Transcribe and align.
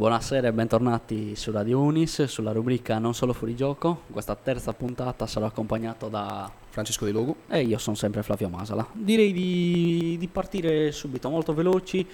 Buonasera 0.00 0.48
e 0.48 0.52
bentornati 0.54 1.36
su 1.36 1.50
Radio 1.50 1.78
Unis, 1.78 2.24
sulla 2.24 2.52
rubrica 2.52 2.98
Non 2.98 3.12
solo 3.12 3.34
fuori 3.34 3.54
gioco. 3.54 4.04
Questa 4.10 4.34
terza 4.34 4.72
puntata 4.72 5.26
sarò 5.26 5.44
accompagnato 5.44 6.08
da... 6.08 6.50
Francesco 6.70 7.04
De 7.04 7.10
Lugu. 7.10 7.36
E 7.50 7.60
io 7.60 7.76
sono 7.76 7.96
sempre 7.96 8.22
Flavio 8.22 8.48
Masala. 8.48 8.86
Direi 8.94 9.30
di, 9.30 10.16
di 10.18 10.26
partire 10.28 10.90
subito, 10.90 11.28
molto 11.28 11.52
veloci, 11.52 12.06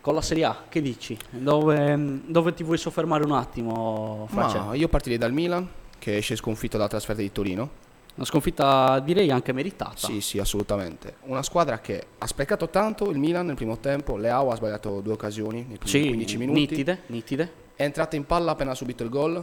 con 0.00 0.14
la 0.14 0.20
Serie 0.20 0.46
A. 0.46 0.64
Che 0.68 0.82
dici? 0.82 1.16
Dove, 1.30 2.22
dove 2.26 2.54
ti 2.54 2.64
vuoi 2.64 2.76
soffermare 2.76 3.22
un 3.22 3.30
attimo, 3.30 4.26
Francesco? 4.28 4.72
Io 4.72 4.88
partirei 4.88 5.16
dal 5.16 5.32
Milan, 5.32 5.68
che 6.00 6.16
esce 6.16 6.34
sconfitto 6.34 6.76
dalla 6.76 6.88
trasferta 6.88 7.22
di 7.22 7.30
Torino. 7.30 7.70
Una 8.14 8.26
sconfitta 8.26 8.98
direi 9.00 9.30
anche 9.30 9.52
meritata. 9.52 9.96
Sì, 9.96 10.20
sì, 10.20 10.38
assolutamente. 10.38 11.14
Una 11.22 11.42
squadra 11.42 11.80
che 11.80 12.04
ha 12.18 12.26
sprecato 12.26 12.68
tanto 12.68 13.10
il 13.10 13.18
Milan 13.18 13.46
nel 13.46 13.54
primo 13.54 13.78
tempo. 13.78 14.16
Leao 14.16 14.50
ha 14.50 14.56
sbagliato 14.56 15.00
due 15.00 15.14
occasioni 15.14 15.64
nei 15.66 15.78
primi 15.78 15.88
Sì, 15.90 16.06
15 16.08 16.36
minuti. 16.36 16.60
nitide, 16.60 16.98
nitide. 17.06 17.52
È 17.74 17.82
entrata 17.84 18.14
in 18.16 18.26
palla 18.26 18.50
appena 18.52 18.72
ha 18.72 18.74
subito 18.74 19.02
il 19.02 19.08
gol. 19.08 19.36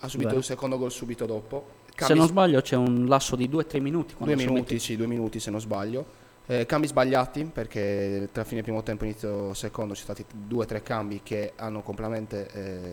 Ha 0.00 0.08
subito 0.08 0.28
Vero. 0.28 0.40
il 0.40 0.44
secondo 0.46 0.78
gol 0.78 0.90
subito 0.90 1.26
dopo. 1.26 1.66
Se 1.88 1.92
Cambi- 1.94 2.18
non 2.18 2.26
sbaglio 2.26 2.60
c'è 2.62 2.76
un 2.76 3.06
lasso 3.06 3.36
di 3.36 3.48
2-3 3.48 3.80
minuti. 3.80 4.14
due 4.18 4.34
minuti, 4.36 4.78
sì, 4.78 4.96
due 4.96 5.06
minuti 5.06 5.38
se 5.38 5.50
non 5.50 5.60
sbaglio. 5.60 6.24
Eh, 6.48 6.64
cambi 6.64 6.86
sbagliati 6.86 7.44
perché 7.44 8.28
tra 8.32 8.44
fine 8.44 8.62
primo 8.62 8.82
tempo 8.82 9.02
e 9.04 9.08
inizio 9.08 9.52
secondo 9.52 9.94
ci 9.94 10.02
sono 10.04 10.14
stati 10.14 10.30
due 10.32 10.62
o 10.62 10.66
tre 10.66 10.80
cambi 10.82 11.20
che 11.24 11.52
hanno 11.56 11.82
completamente 11.82 12.48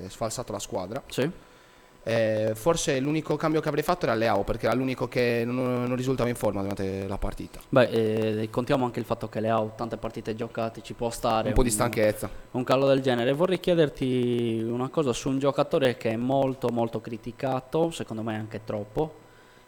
eh, 0.05 0.09
sfalsato 0.09 0.51
la 0.51 0.59
squadra. 0.59 1.01
Sì. 1.07 1.29
Eh, 2.05 2.51
forse 2.53 2.99
l'unico 2.99 3.35
cambio 3.37 3.61
che 3.61 3.69
avrei 3.69 3.83
fatto 3.83 4.05
era 4.05 4.13
Leao 4.13 4.43
perché 4.43 4.65
era 4.65 4.75
l'unico 4.75 5.07
che 5.07 5.43
non, 5.45 5.85
non 5.85 5.95
risultava 5.95 6.29
in 6.29 6.35
forma 6.35 6.61
durante 6.61 7.07
la 7.07 7.17
partita. 7.17 7.61
Beh, 7.69 8.41
eh, 8.41 8.49
contiamo 8.49 8.85
anche 8.85 8.99
il 8.99 9.05
fatto 9.05 9.29
che 9.29 9.39
le 9.39 9.49
ha 9.49 9.61
tante 9.75 9.97
partite 9.97 10.35
giocate, 10.35 10.81
ci 10.81 10.93
può 10.93 11.09
stare 11.09 11.49
Un 11.49 11.53
po' 11.53 11.63
di 11.63 11.69
stanchezza. 11.69 12.29
un 12.51 12.63
callo 12.63 12.87
del 12.87 13.01
genere. 13.01 13.31
Vorrei 13.33 13.59
chiederti 13.59 14.61
una 14.67 14.89
cosa 14.89 15.13
su 15.13 15.29
un 15.29 15.39
giocatore 15.39 15.95
che 15.97 16.11
è 16.11 16.15
molto 16.17 16.69
molto 16.69 16.99
criticato, 17.01 17.91
secondo 17.91 18.21
me 18.21 18.35
anche 18.35 18.61
troppo 18.63 19.21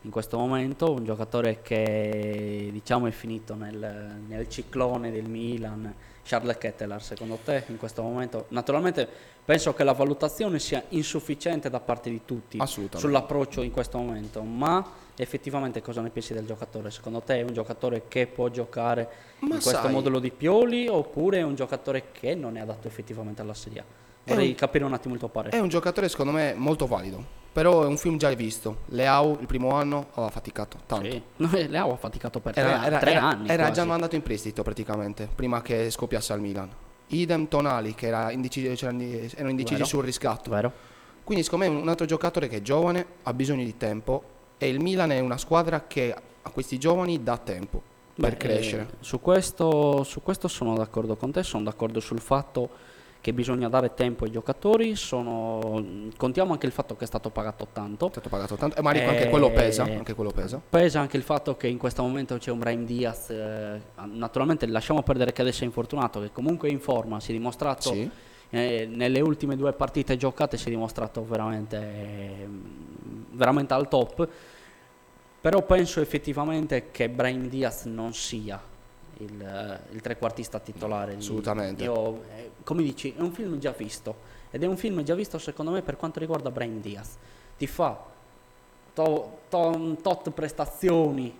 in 0.05 0.11
questo 0.11 0.37
momento, 0.37 0.91
un 0.91 1.03
giocatore 1.03 1.61
che 1.63 2.69
diciamo 2.71 3.07
è 3.07 3.11
finito 3.11 3.55
nel, 3.55 4.21
nel 4.27 4.47
ciclone 4.47 5.11
del 5.11 5.27
Milan, 5.27 5.91
Charles 6.23 6.57
Kettelar, 6.59 7.01
secondo 7.01 7.39
te 7.43 7.63
in 7.67 7.77
questo 7.77 8.03
momento? 8.03 8.45
Naturalmente 8.49 9.07
penso 9.43 9.73
che 9.73 9.83
la 9.83 9.93
valutazione 9.93 10.59
sia 10.59 10.83
insufficiente 10.89 11.71
da 11.71 11.79
parte 11.79 12.11
di 12.11 12.21
tutti 12.23 12.59
sull'approccio 12.93 13.63
in 13.63 13.71
questo 13.71 13.97
momento, 13.97 14.43
ma 14.43 14.87
effettivamente 15.17 15.81
cosa 15.81 16.01
ne 16.01 16.11
pensi 16.11 16.33
del 16.33 16.45
giocatore? 16.45 16.91
Secondo 16.91 17.21
te 17.21 17.39
è 17.39 17.41
un 17.41 17.53
giocatore 17.53 18.03
che 18.07 18.27
può 18.27 18.49
giocare 18.49 19.09
Ma 19.39 19.55
in 19.55 19.61
questo 19.61 19.71
sai- 19.71 19.91
modulo 19.91 20.19
di 20.19 20.29
Pioli 20.29 20.87
oppure 20.87 21.39
è 21.39 21.43
un 21.43 21.55
giocatore 21.55 22.11
che 22.11 22.35
non 22.35 22.57
è 22.57 22.59
adatto 22.59 22.87
effettivamente 22.87 23.41
alla 23.41 23.55
Serie 23.55 23.79
A? 23.79 23.83
Vorrei 24.25 24.49
un- 24.49 24.55
capire 24.55 24.83
un 24.83 24.93
attimo 24.93 25.15
il 25.15 25.19
tuo 25.19 25.29
parere. 25.29 25.57
È 25.57 25.59
un 25.59 25.69
giocatore 25.69 26.09
secondo 26.09 26.31
me 26.31 26.53
molto 26.55 26.85
valido, 26.85 27.43
però 27.55 27.83
è 27.83 27.85
un 27.85 27.95
film 27.95 28.17
già 28.17 28.29
visto. 28.33 28.79
Leao 28.87 29.37
il 29.39 29.45
primo 29.47 29.69
anno 29.71 30.07
aveva 30.15 30.29
faticato 30.29 30.77
tanto. 30.85 31.09
Sì. 31.09 31.21
No, 31.37 31.49
eh, 31.53 31.69
Leao 31.69 31.93
ha 31.93 31.95
faticato 31.95 32.41
per 32.41 32.51
tre, 32.53 32.63
Era, 32.63 32.85
era- 32.85 32.97
tre 32.97 33.11
era- 33.11 33.21
anni. 33.29 33.47
era 33.47 33.63
quasi. 33.63 33.79
già 33.79 33.85
mandato 33.85 34.15
in 34.15 34.21
prestito 34.23 34.61
praticamente, 34.61 35.29
prima 35.33 35.61
che 35.61 35.89
scoppiasse 35.89 36.33
al 36.33 36.41
Milan. 36.41 36.69
Idem 37.07 37.47
Tonali 37.47 37.95
che 37.95 38.07
era 38.07 38.29
indecisi- 38.31 38.67
erano 38.83 39.49
indecisi 39.49 39.73
Vero. 39.75 39.85
sul 39.85 40.03
riscatto. 40.03 40.49
Vero? 40.49 40.69
Quindi 41.23 41.45
secondo 41.45 41.69
me 41.71 41.79
un 41.79 41.87
altro 41.87 42.05
giocatore 42.05 42.49
che 42.49 42.57
è 42.57 42.61
giovane, 42.61 43.05
ha 43.23 43.33
bisogno 43.33 43.63
di 43.63 43.77
tempo 43.77 44.23
e 44.57 44.67
il 44.67 44.81
Milan 44.81 45.11
è 45.11 45.19
una 45.19 45.37
squadra 45.37 45.85
che 45.87 46.13
a 46.13 46.49
questi 46.49 46.77
giovani 46.77 47.23
dà 47.23 47.37
tempo 47.37 47.81
per 48.15 48.31
Beh, 48.31 48.37
crescere. 48.37 48.81
eh, 48.83 48.95
su, 48.99 49.21
questo, 49.21 50.03
su 50.03 50.21
questo 50.21 50.47
sono 50.49 50.75
d'accordo 50.75 51.15
con 51.15 51.31
te, 51.31 51.41
sono 51.43 51.63
d'accordo 51.63 51.99
sul 52.01 52.19
fatto 52.19 52.69
che 53.25 53.33
bisogna 53.33 53.67
dare 53.69 53.95
tempo 53.95 54.25
ai 54.25 54.29
giocatori, 54.29 54.95
sono- 54.95 55.83
contiamo 56.15 56.51
anche 56.53 56.67
il 56.67 56.71
fatto 56.71 56.95
che 56.95 57.05
è 57.05 57.07
stato 57.07 57.31
pagato 57.31 57.65
tanto. 57.73 58.05
È 58.05 58.11
stato 58.11 58.29
pagato 58.29 58.53
tanto 58.53 58.75
e 58.77 58.83
magari 58.83 59.03
anche 59.03 59.25
Eh, 59.25 59.29
quello 59.31 59.49
pesa, 59.49 59.81
anche 59.81 60.13
quello 60.13 60.29
pesa. 60.29 60.61
Pesa 60.69 60.99
anche 60.99 61.17
il 61.17 61.23
fatto 61.23 61.57
che 61.57 61.65
in 61.65 61.79
questo 61.79 62.03
momento 62.03 62.37
c'è 62.37 62.51
un 62.51 62.59
Brahim 62.59 62.85
Diaz, 62.85 63.31
eh, 63.31 63.81
naturalmente 64.11 64.67
lasciamo 64.67 65.01
perdere 65.01 65.31
che 65.33 65.41
adesso 65.41 65.63
è 65.63 65.65
infortunato, 65.65 66.21
che 66.21 66.29
comunque 66.31 66.69
è 66.69 66.71
in 66.71 66.79
forma, 66.79 67.19
si 67.19 67.31
è 67.31 67.33
dimostrato 67.33 67.91
Sì. 67.93 68.07
eh, 68.51 68.87
nelle 68.87 69.21
ultime 69.21 69.55
due 69.55 69.73
partite 69.73 70.17
giocate 70.17 70.55
si 70.55 70.67
è 70.67 70.69
dimostrato 70.69 71.25
veramente, 71.25 71.77
eh, 71.77 72.47
veramente 73.31 73.73
al 73.73 73.87
top. 73.87 74.27
Però 75.41 75.63
penso 75.63 75.99
effettivamente 75.99 76.89
che 76.91 77.09
Brahim 77.09 77.49
Diaz 77.49 77.85
non 77.85 78.13
sia 78.13 78.61
il, 79.17 79.79
il 79.91 80.01
trequartista 80.01 80.59
titolare. 80.59 81.13
di- 81.13 81.21
assolutamente. 81.21 81.83
Io, 81.83 82.23
eh, 82.35 82.51
come 82.63 82.83
dici, 82.83 83.13
è 83.17 83.21
un 83.21 83.31
film 83.31 83.57
già 83.59 83.71
visto. 83.71 84.33
Ed 84.51 84.63
è 84.63 84.67
un 84.67 84.77
film 84.77 85.01
già 85.03 85.15
visto 85.15 85.37
secondo 85.37 85.71
me 85.71 85.81
per 85.81 85.97
quanto 85.97 86.19
riguarda 86.19 86.49
Brahim 86.51 86.79
Diaz. 86.81 87.15
Ti 87.57 87.67
fa 87.67 87.97
to- 88.93 89.37
to- 89.49 89.97
tot 90.01 90.29
prestazioni 90.31 91.35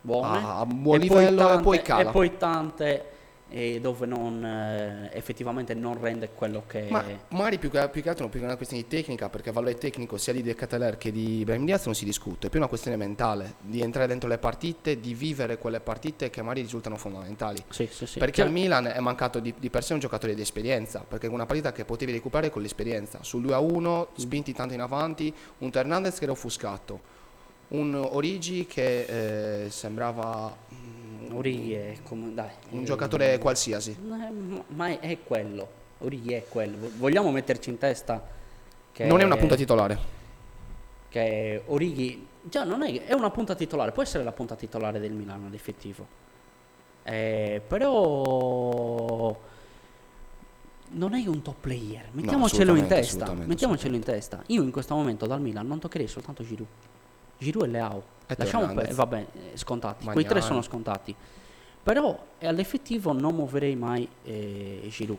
buone. 0.00 0.38
Ah, 0.38 0.58
a 0.60 0.66
buon 0.66 0.98
livello 0.98 1.42
e 1.42 1.46
tante- 1.46 1.62
poi 1.62 1.82
cala. 1.82 2.08
E 2.08 2.12
poi 2.12 2.36
tante 2.36 3.04
eh, 3.50 3.80
dove 3.80 4.06
non, 4.06 4.44
eh, 4.44 5.10
effettivamente 5.12 5.74
non 5.74 6.00
rende 6.00 6.30
quello 6.30 6.62
che... 6.66 6.86
Ma 6.88 7.04
magari 7.28 7.58
più 7.58 7.70
che, 7.70 7.88
più 7.88 8.02
che 8.02 8.08
altro 8.08 8.22
non 8.22 8.30
più 8.30 8.40
che 8.40 8.46
una 8.46 8.56
questione 8.56 8.82
di 8.82 8.88
tecnica, 8.88 9.28
perché 9.28 9.48
il 9.48 9.54
valore 9.54 9.74
tecnico 9.74 10.16
sia 10.16 10.32
di 10.32 10.42
De 10.42 10.54
Cateler 10.54 10.96
che 10.96 11.10
di 11.10 11.42
Brahim 11.44 11.64
Diaz 11.64 11.84
non 11.86 11.94
si 11.94 12.04
discute, 12.04 12.46
è 12.46 12.50
più 12.50 12.58
una 12.58 12.68
questione 12.68 12.96
mentale, 12.96 13.54
di 13.60 13.80
entrare 13.80 14.06
dentro 14.06 14.28
le 14.28 14.38
partite, 14.38 15.00
di 15.00 15.14
vivere 15.14 15.58
quelle 15.58 15.80
partite 15.80 16.30
che 16.30 16.40
magari 16.42 16.62
risultano 16.62 16.96
fondamentali. 16.96 17.62
Sì, 17.68 17.88
sì, 17.90 18.06
sì. 18.06 18.18
perché 18.18 18.36
Cioè, 18.36 18.46
al 18.46 18.52
Milan 18.52 18.86
è 18.86 19.00
mancato 19.00 19.40
di, 19.40 19.52
di 19.58 19.68
per 19.68 19.82
sé 19.82 19.94
un 19.94 19.98
giocatore 19.98 20.34
di 20.34 20.40
esperienza, 20.40 21.04
perché 21.06 21.26
è 21.26 21.30
una 21.30 21.46
partita 21.46 21.72
che 21.72 21.84
potevi 21.84 22.12
recuperare 22.12 22.50
con 22.50 22.62
l'esperienza. 22.62 23.18
Sul 23.22 23.42
2 23.42 23.54
a 23.54 23.58
1, 23.58 24.08
spinti 24.16 24.52
tanto 24.52 24.74
in 24.74 24.80
avanti, 24.80 25.32
un 25.58 25.70
Hernandez 25.72 26.18
che 26.18 26.24
era 26.24 26.32
offuscato, 26.32 27.18
un 27.68 27.94
Origi 27.94 28.66
che 28.66 29.64
eh, 29.64 29.70
sembrava 29.70 30.56
Orighi 31.32 31.72
è 31.72 31.96
come... 32.02 32.32
Dai. 32.34 32.50
un 32.70 32.80
eh, 32.80 32.84
giocatore 32.84 33.38
qualsiasi. 33.38 33.90
eh, 33.90 34.62
Ma 34.74 34.98
è, 34.98 35.18
quello. 35.24 35.68
Orighi 35.98 36.32
è 36.32 36.44
quello. 36.48 36.90
Vogliamo 36.96 37.30
metterci 37.30 37.70
in 37.70 37.78
testa 37.78 38.22
che... 38.92 39.04
Non 39.04 39.20
è 39.20 39.24
una 39.24 39.36
punta 39.36 39.54
titolare. 39.56 39.98
Che 41.08 41.62
Orighi... 41.66 42.26
Già, 42.42 42.64
non 42.64 42.82
è... 42.82 43.04
È 43.04 43.12
una 43.12 43.30
punta 43.30 43.54
titolare. 43.54 43.92
Può 43.92 44.02
essere 44.02 44.24
la 44.24 44.32
punta 44.32 44.54
titolare 44.56 44.98
del 44.98 45.12
Milano, 45.12 45.46
ad 45.46 45.54
effettivo. 45.54 46.06
Eh, 47.02 47.60
però... 47.66 49.38
Non 50.92 51.14
è 51.14 51.26
un 51.26 51.42
top 51.42 51.56
player. 51.60 52.08
Mettiamocelo 52.12 52.74
in 52.74 52.84
assolutamente, 52.84 52.94
testa. 52.94 53.14
assolutamente, 53.14 53.48
Mettiamocelo 53.48 53.94
in 53.94 54.02
testa. 54.02 54.42
Io 54.46 54.62
in 54.62 54.70
questo 54.72 54.94
momento 54.94 55.26
dal 55.26 55.40
Milan 55.40 55.66
non 55.66 55.78
toccherei 55.78 56.08
soltanto 56.08 56.42
Giroud. 56.42 56.68
Giroud 57.38 57.66
e 57.66 57.70
Leao. 57.70 58.18
Lasciamo 58.36 58.72
per, 58.74 58.92
vabbè, 58.94 59.26
eh, 59.52 59.56
scontati. 59.56 60.04
Quei 60.04 60.24
tre 60.24 60.34
Magnani. 60.34 60.46
sono 60.46 60.62
scontati. 60.62 61.14
Però 61.82 62.18
eh, 62.38 62.46
all'effettivo 62.46 63.12
non 63.12 63.34
muoverei 63.34 63.74
mai 63.76 64.08
eh, 64.24 64.86
Giroud 64.90 65.18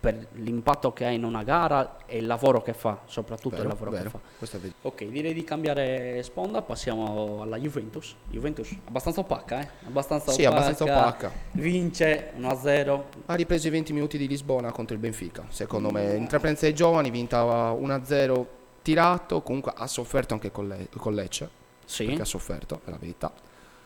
per 0.00 0.26
l'impatto 0.32 0.92
che 0.92 1.06
ha 1.06 1.10
in 1.10 1.24
una 1.24 1.42
gara 1.44 1.96
e 2.04 2.18
il 2.18 2.26
lavoro 2.26 2.60
che 2.60 2.74
fa, 2.74 3.00
soprattutto 3.06 3.54
il 3.54 3.62
Vero, 3.62 3.68
lavoro 3.70 3.90
vero. 3.90 4.10
che 4.38 4.46
fa. 4.58 4.58
Ok, 4.82 5.04
direi 5.06 5.32
di 5.32 5.44
cambiare 5.44 6.22
sponda, 6.22 6.60
passiamo 6.60 7.40
alla 7.40 7.56
Juventus. 7.56 8.14
Juventus 8.28 8.70
abbastanza 8.86 9.20
opacca, 9.20 9.60
eh? 9.62 9.68
Abbastanza 9.86 10.30
Sì, 10.32 10.44
abbastanza 10.44 10.84
opacca. 10.84 11.32
Vince 11.52 12.32
1-0. 12.38 13.02
Ha 13.26 13.34
ripreso 13.34 13.66
i 13.68 13.70
20 13.70 13.94
minuti 13.94 14.18
di 14.18 14.28
Lisbona 14.28 14.70
contro 14.72 14.94
il 14.94 15.00
Benfica, 15.00 15.46
secondo 15.48 15.90
me. 15.90 16.14
Intraprendenza 16.16 16.66
dei 16.66 16.74
giovani, 16.74 17.08
vinta 17.10 17.42
1-0 17.72 18.46
tirato, 18.82 19.40
comunque 19.40 19.72
ha 19.74 19.86
sofferto 19.86 20.34
anche 20.34 20.50
con, 20.50 20.68
le- 20.68 20.88
con 20.98 21.14
Lecce, 21.14 21.48
Sì. 21.84 22.04
perché 22.06 22.22
ha 22.22 22.26
sofferto, 22.26 22.80
è 22.84 22.90
la 22.90 22.96
verità. 22.98 23.32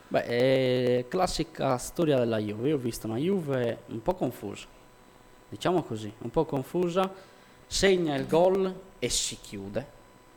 Beh, 0.09 0.25
è 0.25 1.05
classica 1.09 1.77
storia 1.77 2.19
della 2.19 2.39
Juve. 2.39 2.69
Io 2.69 2.77
ho 2.77 2.79
visto 2.79 3.07
una 3.07 3.19
Juve 3.19 3.83
un 3.89 4.03
po' 4.03 4.15
confusa, 4.15 4.67
diciamo 5.49 5.83
così, 5.83 6.13
un 6.19 6.31
po' 6.31 6.45
confusa. 6.45 7.13
Segna 7.67 8.15
il 8.15 8.27
gol 8.27 8.75
e 8.99 9.09
si 9.11 9.37
chiude, 9.41 9.87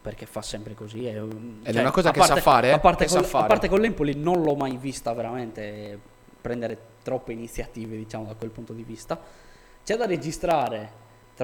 perché 0.02 0.26
fa 0.26 0.42
sempre 0.42 0.74
così. 0.74 1.06
È, 1.06 1.16
Ed 1.16 1.76
è 1.76 1.80
una 1.80 1.92
cosa 1.92 2.10
a 2.10 2.12
che 2.12 2.22
sa 2.24 2.36
fare, 2.36 2.74
A 2.74 2.80
parte, 2.80 3.06
che 3.06 3.10
sa 3.10 3.18
col, 3.18 3.26
a 3.26 3.30
fare. 3.30 3.48
parte 3.48 3.70
con 3.70 3.80
l'Empoli 3.80 4.16
non 4.16 4.42
l'ho 4.42 4.56
mai 4.56 4.76
vista 4.76 5.14
veramente 5.14 5.98
prendere 6.42 6.78
troppe 7.04 7.32
iniziative, 7.32 7.96
diciamo, 7.96 8.26
da 8.26 8.34
quel 8.34 8.50
punto 8.50 8.74
di 8.74 8.84
vista. 8.84 9.18
C'è 9.84 9.96
da 9.96 10.06
registrare 10.06 10.92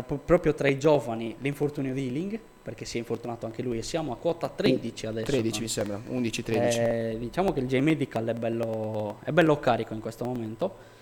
tra- 0.02 0.18
proprio 0.18 0.54
tra 0.54 0.68
i 0.68 0.78
giovani 0.78 1.36
l'infortunio 1.40 1.94
di 1.94 2.08
Ealing, 2.08 2.40
perché 2.62 2.86
si 2.86 2.98
è 2.98 3.00
infortunato 3.00 3.46
anche 3.46 3.62
lui 3.62 3.78
e 3.78 3.82
siamo 3.82 4.12
a 4.12 4.18
quota 4.18 4.50
13 4.50 5.08
adesso. 5.08 5.26
13 5.32 5.56
no? 5.56 5.62
mi 5.62 5.68
sembra, 5.68 6.02
11-13. 6.10 6.54
Eh, 6.54 7.18
diciamo 7.20 7.54
che 7.54 7.60
il 7.62 7.68
J-Medical 7.68 8.26
è 8.26 8.34
bello, 8.34 9.20
è 9.24 9.32
bello 9.32 9.60
carico 9.60 9.94
in 9.94 10.00
questo 10.00 10.26
momento. 10.26 10.96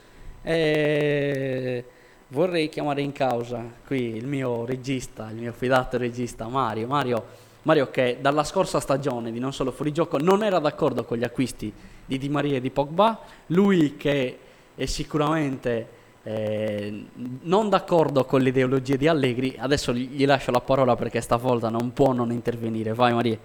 Eh, 0.44 1.84
vorrei 2.30 2.70
chiamare 2.70 3.02
in 3.02 3.12
causa 3.12 3.64
qui 3.86 4.16
il 4.16 4.28
mio 4.28 4.66
regista, 4.66 5.30
il 5.30 5.38
mio 5.38 5.54
fidato 5.54 5.98
regista 5.98 6.48
Mario. 6.48 6.88
Mario, 6.88 7.26
Mario 7.64 7.90
che 7.90 8.20
dalla 8.22 8.44
scorsa 8.44 8.80
stagione 8.80 9.32
di 9.32 9.40
Non 9.40 9.54
Solo 9.54 9.72
Fuorigioco 9.72 10.20
non 10.20 10.44
era 10.44 10.60
d'accordo 10.60 11.04
con 11.04 11.18
gli 11.18 11.24
acquisti 11.24 11.74
di 12.06 12.18
Di 12.20 12.30
Maria 12.30 12.58
e 12.58 12.62
di 12.62 12.70
Pogba. 12.70 13.20
Lui 13.48 13.98
che 13.98 14.38
è 14.76 14.86
sicuramente 14.86 16.04
eh, 16.28 17.06
non 17.42 17.70
d'accordo 17.70 18.26
con 18.26 18.42
le 18.42 18.50
ideologie 18.50 18.98
di 18.98 19.08
Allegri, 19.08 19.56
adesso 19.60 19.94
gli 19.94 20.26
lascio 20.26 20.50
la 20.50 20.60
parola 20.60 20.96
perché 20.96 21.22
stavolta 21.22 21.70
non 21.70 21.94
può 21.94 22.14
non 22.14 22.32
intervenire. 22.32 22.94
Vai 22.94 23.14
Maria. 23.14 23.38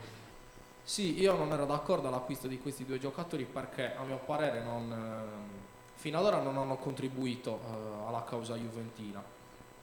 Sì, 0.82 1.20
io 1.20 1.36
non 1.36 1.52
ero 1.52 1.66
d'accordo 1.66 2.08
all'acquisto 2.08 2.48
di 2.48 2.58
questi 2.58 2.86
due 2.86 2.98
giocatori 2.98 3.44
perché 3.44 3.94
a 3.94 4.02
mio 4.02 4.18
parere 4.24 4.62
non, 4.62 4.90
eh, 4.90 5.94
fino 5.94 6.18
ad 6.18 6.24
ora 6.24 6.40
non 6.40 6.56
hanno 6.56 6.76
contribuito 6.76 7.60
eh, 7.62 8.08
alla 8.08 8.24
causa 8.24 8.56
juventina. 8.56 9.22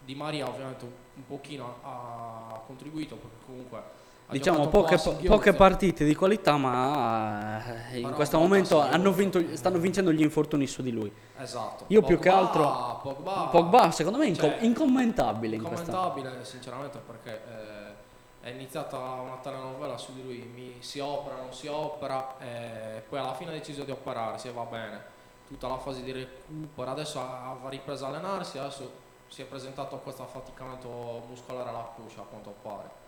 Di 0.04 0.16
Maria 0.16 0.50
ovviamente 0.50 0.86
un, 0.86 1.26
pochino 1.28 1.76
ha 1.84 2.60
contribuito 2.66 3.16
perché 3.16 3.46
comunque 3.46 3.84
diciamo 4.30 4.68
poche, 4.68 4.98
poche 5.26 5.54
partite 5.54 6.04
di 6.04 6.14
qualità 6.14 6.58
ma 6.58 7.64
eh, 7.92 7.98
in 7.98 8.04
Però 8.04 8.16
questo 8.16 8.38
momento 8.38 8.86
vinto, 9.14 9.42
stanno 9.56 9.78
vincendo 9.78 10.12
gli 10.12 10.22
infortuni 10.22 10.68
su 10.68 10.82
di 10.82 10.92
lui. 10.92 11.12
Esatto. 11.38 11.86
Io 11.88 12.02
più 12.02 12.20
che 12.20 12.30
Pogba- 12.30 12.48
altro- 12.48 13.00
Pogba, 13.02 13.48
Pogba 13.52 13.92
secondo 13.92 14.18
me 14.18 14.28
è 14.28 14.36
cioè, 14.36 14.58
incommentabile 14.62 15.56
in 15.56 15.64
questa... 15.64 15.92
Commentabile 15.92 16.44
sinceramente 16.44 17.00
perché 17.00 17.42
eh, 17.48 18.48
è 18.48 18.52
iniziata 18.52 18.98
una 18.98 19.38
telenovela 19.42 19.98
su 19.98 20.14
di 20.14 20.24
lui, 20.24 20.38
mi, 20.54 20.78
si 20.80 21.00
opera, 21.00 21.36
non 21.36 21.54
si 21.54 21.68
opera, 21.68 22.36
e 22.40 23.04
poi 23.08 23.20
alla 23.20 23.34
fine 23.34 23.52
ha 23.52 23.54
deciso 23.54 23.84
di 23.84 23.92
operarsi 23.92 24.48
e 24.48 24.52
va 24.52 24.64
bene. 24.64 25.16
Tutta 25.48 25.68
la 25.68 25.78
fase 25.78 26.02
di 26.02 26.12
recupero, 26.12 26.92
adesso 26.92 27.20
ha, 27.20 27.58
ripreso 27.68 28.06
a 28.06 28.08
allenarsi, 28.08 28.58
adesso 28.58 28.90
si 29.28 29.42
è 29.42 29.46
presentato 29.46 29.96
a 29.96 30.00
questo 30.00 30.24
affaticamento 30.24 31.24
muscolare 31.28 31.70
alla 31.70 31.90
cucia 31.94 32.22
a 32.22 32.24
quanto 32.24 32.56
pare. 32.62 33.06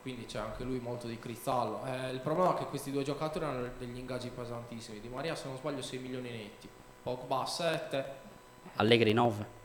Quindi 0.00 0.26
c'è 0.26 0.38
anche 0.38 0.64
lui 0.64 0.78
molto 0.78 1.06
di 1.06 1.18
cristallo. 1.18 1.84
Eh, 1.84 2.10
il 2.10 2.20
problema 2.20 2.54
è 2.54 2.58
che 2.58 2.66
questi 2.66 2.90
due 2.90 3.02
giocatori 3.02 3.44
hanno 3.44 3.68
degli 3.78 3.98
ingaggi 3.98 4.28
pesantissimi. 4.30 5.00
Di 5.00 5.08
Maria 5.08 5.34
se 5.34 5.48
non 5.48 5.56
sbaglio 5.56 5.82
6 5.82 5.98
milioni 5.98 6.30
netti, 6.30 6.68
Pogba 7.02 7.44
7, 7.44 8.26
Allegri 8.76 9.12
9. 9.12 9.56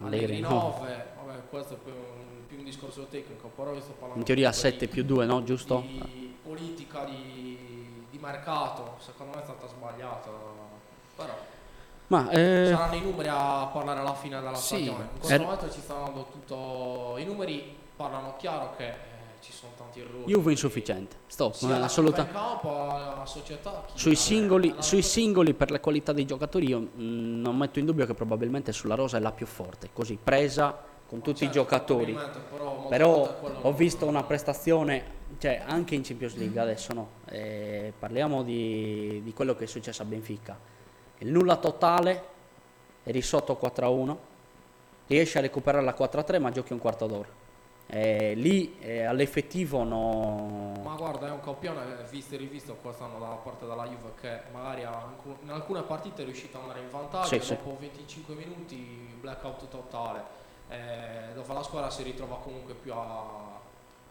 Allegri 0.00 0.36
Allegri 0.36 0.40
9. 0.40 0.78
9, 0.78 1.06
vabbè, 1.24 1.40
questo 1.50 1.74
è 1.74 1.76
più 1.76 1.92
un, 1.92 2.46
più 2.46 2.58
un 2.58 2.64
discorso 2.64 3.06
tecnico, 3.06 3.48
però 3.48 3.72
io 3.72 3.80
sto 3.80 3.92
parlando 3.92 4.18
In 4.18 4.24
teoria 4.24 4.50
comunque 4.50 4.70
7 4.70 4.86
di- 4.86 4.92
più 4.92 5.04
2, 5.04 5.26
no? 5.26 5.42
Giusto? 5.42 5.80
Di 5.80 6.36
politica 6.42 7.04
di, 7.04 8.04
di 8.10 8.18
mercato, 8.18 8.96
secondo 8.98 9.34
me 9.36 9.40
è 9.42 9.44
stata 9.44 9.66
sbagliata. 9.66 10.30
Però 11.16 11.36
Ma 12.08 12.30
eh, 12.30 12.66
saranno 12.70 12.94
i 12.94 13.00
numeri 13.00 13.28
a 13.28 13.68
parlare 13.72 14.00
alla 14.00 14.14
fine 14.14 14.38
della 14.40 14.54
Sì, 14.54 14.76
stagione. 14.76 15.02
In 15.12 15.18
questo 15.18 15.34
eh, 15.34 15.38
momento 15.38 15.70
ci 15.70 15.80
stanno 15.80 16.04
dando 16.04 16.26
tutto. 16.30 17.16
I 17.18 17.24
numeri 17.24 17.76
parlano 17.96 18.36
chiaro 18.36 18.76
che 18.76 18.86
eh, 18.86 18.94
ci 19.40 19.52
sono 19.52 19.72
tanti 19.76 20.00
errori. 20.00 20.24
Juve 20.32 20.50
insufficiente. 20.52 21.16
Stop, 21.26 21.54
Sia 21.54 21.68
non 21.68 21.76
è 21.76 21.80
la 21.80 21.86
assoluta. 21.86 22.26
campo, 22.26 22.68
la 22.70 23.22
società. 23.26 23.84
Sui 23.94 24.14
singoli, 24.16 24.74
ha- 24.76 24.82
sui 24.82 25.02
singoli 25.02 25.54
per 25.54 25.70
le 25.70 25.80
qualità 25.80 26.12
dei 26.12 26.24
giocatori 26.26 26.68
io 26.68 26.78
mh, 26.80 26.90
non 27.40 27.56
metto 27.56 27.78
in 27.78 27.86
dubbio 27.86 28.06
che 28.06 28.14
probabilmente 28.14 28.72
sulla 28.72 28.94
rosa 28.94 29.16
è 29.16 29.20
la 29.20 29.32
più 29.32 29.46
forte, 29.46 29.90
così 29.92 30.18
presa 30.22 30.86
con 31.08 31.20
tutti 31.22 31.44
i 31.44 31.46
certo, 31.46 31.60
giocatori. 31.62 32.12
probabilmente, 32.12 32.88
Però, 32.88 32.88
Però 32.88 33.40
è 33.62 33.66
ho 33.66 33.72
visto 33.72 34.04
una 34.06 34.22
prestazione, 34.24 35.04
cioè 35.38 35.62
anche 35.66 35.94
in 35.94 36.02
Champions 36.02 36.36
League 36.36 36.60
adesso 36.60 36.92
no, 36.92 37.08
Eh, 37.26 37.92
parliamo 37.98 38.42
di, 38.42 39.22
di 39.24 39.32
quello 39.32 39.54
che 39.56 39.64
è 39.64 39.66
successo 39.66 40.02
a 40.02 40.04
Benfica. 40.04 40.58
Il 41.18 41.30
nulla 41.30 41.56
totale, 41.56 42.22
eri 43.04 43.22
sotto 43.22 43.58
4-1, 43.58 44.16
riesci 45.06 45.38
a 45.38 45.40
recuperare 45.40 45.82
la 45.82 45.94
4-3 45.98 46.40
ma 46.40 46.50
giochi 46.50 46.74
un 46.74 46.78
quarto 46.78 47.06
d'ora. 47.06 47.28
Eh, 47.90 48.34
lì 48.34 48.76
eh, 48.80 49.04
all'effettivo 49.04 49.82
no... 49.82 50.74
Ma 50.82 50.94
guarda, 50.94 51.28
è 51.28 51.30
un 51.30 51.40
campione 51.40 51.80
visto 52.10 52.34
e 52.34 52.36
rivisto 52.36 52.74
quest'anno 52.74 53.18
dalla 53.18 53.36
parte 53.36 53.66
della 53.66 53.86
Juve 53.86 54.12
che 54.20 54.40
magari 54.52 54.82
in 54.82 55.50
alcune 55.50 55.80
partite 55.82 56.20
è 56.20 56.24
riuscito 56.26 56.58
ad 56.58 56.64
andare 56.64 56.80
in 56.80 56.90
vantaggio 56.90 57.28
Sì, 57.28 57.34
e 57.36 57.40
sì. 57.40 57.54
dopo 57.54 57.78
25 57.80 58.34
minuti 58.34 58.76
blackout 59.18 59.68
totale, 59.68 60.22
eh, 60.68 61.32
dove 61.32 61.54
la 61.54 61.62
squadra 61.62 61.88
si 61.88 62.02
ritrova 62.02 62.36
comunque 62.36 62.74
più 62.74 62.92
a, 62.92 63.58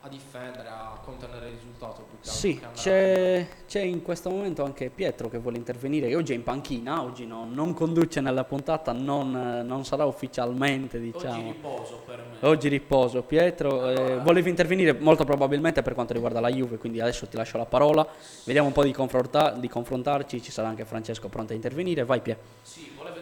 a 0.01 0.09
difendere, 0.09 0.67
a 0.69 0.99
contenere 1.03 1.47
il 1.47 1.53
risultato 1.55 2.03
più 2.03 2.19
che 2.21 2.29
Sì, 2.29 2.61
c'è, 2.75 3.47
c'è 3.67 3.81
in 3.81 4.01
questo 4.03 4.29
momento 4.29 4.63
anche 4.63 4.89
Pietro 4.89 5.27
che 5.27 5.37
vuole 5.39 5.57
intervenire, 5.57 6.07
che 6.07 6.15
oggi 6.15 6.33
è 6.33 6.35
in 6.35 6.43
panchina, 6.43 7.01
oggi 7.01 7.25
no- 7.25 7.47
non 7.49 7.73
conduce 7.73 8.21
nella 8.21 8.43
puntata, 8.43 8.91
non, 8.93 9.35
eh, 9.35 9.63
non 9.63 9.83
sarà 9.85 10.05
ufficialmente, 10.05 10.97
Oggi 10.97 11.11
diciamo. 11.11 11.51
riposo 11.51 12.03
per 12.05 12.17
me. 12.19 12.47
Oggi 12.47 12.67
riposo. 12.69 13.23
Pietro, 13.23 13.89
eh, 13.89 13.95
Allora. 13.95 14.21
volevi 14.23 14.49
intervenire 14.49 14.93
molto 14.93 15.25
probabilmente 15.25 15.81
per 15.81 15.93
quanto 15.95 16.13
riguarda 16.13 16.39
la 16.39 16.49
Juve, 16.49 16.77
quindi 16.77 17.01
adesso 17.01 17.27
ti 17.27 17.35
lascio 17.35 17.57
la 17.57 17.65
parola. 17.65 18.07
Vediamo 18.45 18.67
un 18.67 18.73
po' 18.73 18.83
di, 18.83 18.93
confronta- 18.93 19.51
di 19.51 19.67
confrontarci, 19.67 20.41
ci 20.41 20.51
sarà 20.51 20.67
anche 20.67 20.85
Francesco 20.85 21.27
pronto 21.27 21.53
a 21.53 21.55
intervenire. 21.55 22.05
Vai 22.05 22.21
Pie. 22.21 22.37
Sì, 22.61 22.91
volevo 22.95 23.15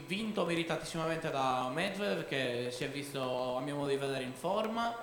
vinto 0.00 0.44
meritatissimamente 0.44 1.30
da 1.30 1.70
Medvedev 1.72 2.26
che 2.26 2.68
si 2.70 2.84
è 2.84 2.88
visto 2.88 3.56
a 3.56 3.60
mio 3.60 3.76
modo 3.76 3.88
di 3.88 3.96
vedere 3.96 4.22
in 4.24 4.34
forma. 4.34 4.94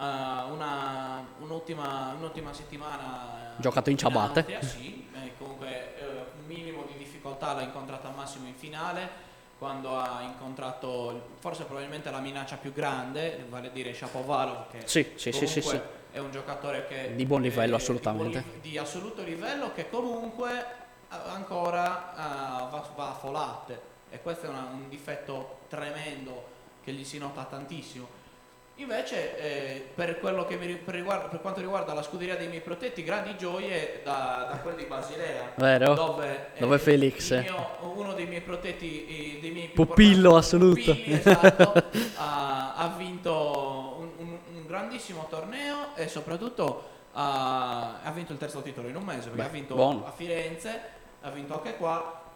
eh, 0.00 0.04
una, 0.50 1.24
un'ottima, 1.40 2.14
un'ottima 2.16 2.52
settimana 2.52 3.56
eh, 3.56 3.60
Giocato 3.60 3.90
in 3.90 3.98
ciabatte. 3.98 4.40
Austria, 4.40 4.62
sì, 4.62 5.08
eh, 5.14 5.32
comunque 5.38 5.94
un 6.38 6.46
minimo 6.46 6.84
di 6.86 6.96
difficoltà 6.96 7.52
l'ha 7.54 7.62
incontrata 7.62 8.08
al 8.08 8.14
massimo 8.14 8.46
in 8.46 8.54
finale 8.54 9.26
quando 9.58 9.98
ha 9.98 10.22
incontrato 10.22 11.30
forse 11.40 11.64
probabilmente 11.64 12.10
la 12.12 12.20
minaccia 12.20 12.56
più 12.56 12.72
grande, 12.72 13.44
vale 13.48 13.66
a 13.66 13.70
dire 13.70 13.92
Shapovalov 13.92 14.70
che 14.70 14.82
Sì, 14.84 15.04
sì, 15.16 15.32
sì, 15.32 15.46
sì, 15.48 15.80
è 16.12 16.18
un 16.18 16.30
giocatore 16.30 16.86
che 16.86 17.14
Di 17.16 17.26
buon 17.26 17.42
livello, 17.42 17.74
eh, 17.74 17.78
assolutamente. 17.78 18.44
Di, 18.60 18.70
di 18.70 18.78
assoluto 18.78 19.22
livello 19.22 19.72
che 19.72 19.90
comunque 19.90 20.64
ancora 21.08 22.12
eh, 22.12 22.70
va, 22.70 22.88
va 22.94 23.08
a 23.10 23.14
folate 23.14 23.80
e 24.10 24.20
questo 24.22 24.46
è 24.46 24.48
una- 24.48 24.68
un 24.72 24.88
difetto 24.88 25.58
tremendo 25.68 26.44
che 26.84 26.92
gli 26.92 27.04
si 27.04 27.18
nota 27.18 27.44
tantissimo. 27.44 28.16
Invece 28.76 29.36
eh, 29.38 29.88
per, 29.92 30.20
quello 30.20 30.44
che 30.46 30.56
mi 30.56 30.76
per, 30.76 30.94
riguarda- 30.94 31.26
per 31.26 31.40
quanto 31.40 31.58
riguarda 31.58 31.92
la 31.94 32.02
scuderia 32.02 32.36
dei 32.36 32.46
miei 32.46 32.60
protetti, 32.60 33.02
grandi 33.02 33.36
gioie 33.36 34.02
da, 34.04 34.46
da 34.52 34.58
quel 34.58 34.76
di 34.76 34.84
Basilea. 34.84 35.50
Vero? 35.56 35.94
Dove, 35.94 36.50
eh, 36.54 36.60
Dove 36.60 36.78
Felix. 36.78 37.30
il 37.30 37.40
mio- 37.40 37.76
uno 37.94 38.12
dei 38.14 38.26
miei 38.26 38.40
protetti, 38.40 39.36
eh, 39.36 39.40
dei 39.40 39.50
miei 39.50 39.68
Pupillo 39.70 40.36
assoluto. 40.36 40.92
Pupilli, 40.94 41.12
esatto, 41.18 41.72
ha, 42.18 42.74
ha 42.76 42.94
vinto 42.96 43.96
un, 43.98 44.10
un- 44.18 44.38
un 44.54 44.66
grandissimo 44.68 45.26
torneo 45.28 45.96
e 45.96 46.06
soprattutto 46.06 46.88
ha, 47.14 48.00
ha 48.02 48.10
vinto 48.12 48.30
il 48.32 48.38
terzo 48.38 48.62
titolo 48.62 48.86
in 48.86 48.94
un 48.94 49.02
mese 49.02 49.28
perché 49.30 49.36
Beh, 49.42 49.44
ha 49.44 49.48
vinto 49.48 49.74
buono. 49.74 50.06
a 50.06 50.12
Firenze, 50.12 50.80
ha 51.22 51.30
vinto 51.30 51.54
anche 51.54 51.76
qua. 51.76 52.26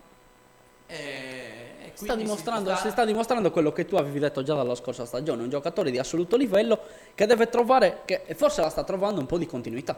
E, 0.93 1.87
e 1.87 1.91
Sta 1.95 2.19
si 2.19 2.27
sta- 2.27 2.77
si 2.77 2.91
sta 2.91 3.05
dimostrando 3.05 3.51
quello 3.51 3.73
che 3.73 3.87
tu 3.87 3.97
avevi 3.97 4.19
detto 4.19 4.43
già 4.43 4.55
dalla 4.55 4.75
scorsa 4.75 5.07
stagione, 5.07 5.43
un 5.43 5.49
giocatore 5.49 5.91
di 5.91 5.99
assoluto 5.99 6.37
livello 6.37 6.79
che 7.15 7.27
deve 7.27 7.49
trovare, 7.49 8.01
che 8.05 8.25
forse 8.35 8.61
la 8.61 8.69
sta 8.69 8.83
trovando 8.85 9.21
un 9.21 9.27
po' 9.27 9.39
di 9.39 9.47
continuità. 9.47 9.97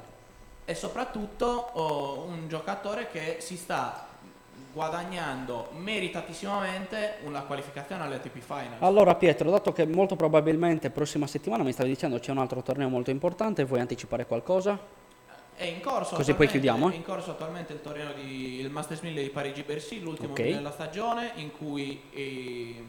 e 0.66 0.74
soprattutto 0.74 1.70
oh, 1.74 2.24
un 2.26 2.48
giocatore 2.48 3.09
che 3.11 3.37
si 3.40 3.57
sta 3.57 4.07
guadagnando 4.72 5.68
meritatissimamente 5.72 7.16
una 7.24 7.42
qualificazione 7.42 8.02
alle 8.02 8.16
ATP 8.16 8.38
Finals. 8.38 8.80
Allora 8.80 9.14
Pietro, 9.14 9.50
dato 9.50 9.72
che 9.72 9.87
molto 9.87 10.16
probabilmente 10.16 10.90
prossima 10.90 11.26
settimana 11.26 11.62
mi 11.62 11.72
stavi 11.72 11.90
dicendo 11.90 12.18
c'è 12.18 12.30
un 12.33 12.38
altro 12.38 12.62
torneo 12.62 12.88
molto 12.88 13.11
importante, 13.11 13.64
vuoi 13.64 13.80
anticipare 13.80 14.26
qualcosa? 14.26 15.02
È 15.57 15.64
in 15.64 15.81
corso 15.81 16.17
Così 16.17 16.35
poi 16.35 16.47
attualmente- 16.47 16.51
chiudiamo, 16.51 16.88
eh? 16.88 16.93
È 16.93 16.97
in 16.97 17.03
corso 17.05 17.31
attualmente 17.31 17.73
il 17.75 17.81
torneo 17.81 18.12
di 18.12 18.59
il 18.61 18.71
Masters 18.71 19.01
1000 19.03 19.23
di 19.23 19.29
Parigi-Bercy, 19.31 20.01
l'ultimo 20.01 20.33
Ok. 20.33 20.43
della 20.43 20.73
stagione 20.73 21.33
in 21.37 21.53
cui 21.53 22.03
eh, 22.11 22.85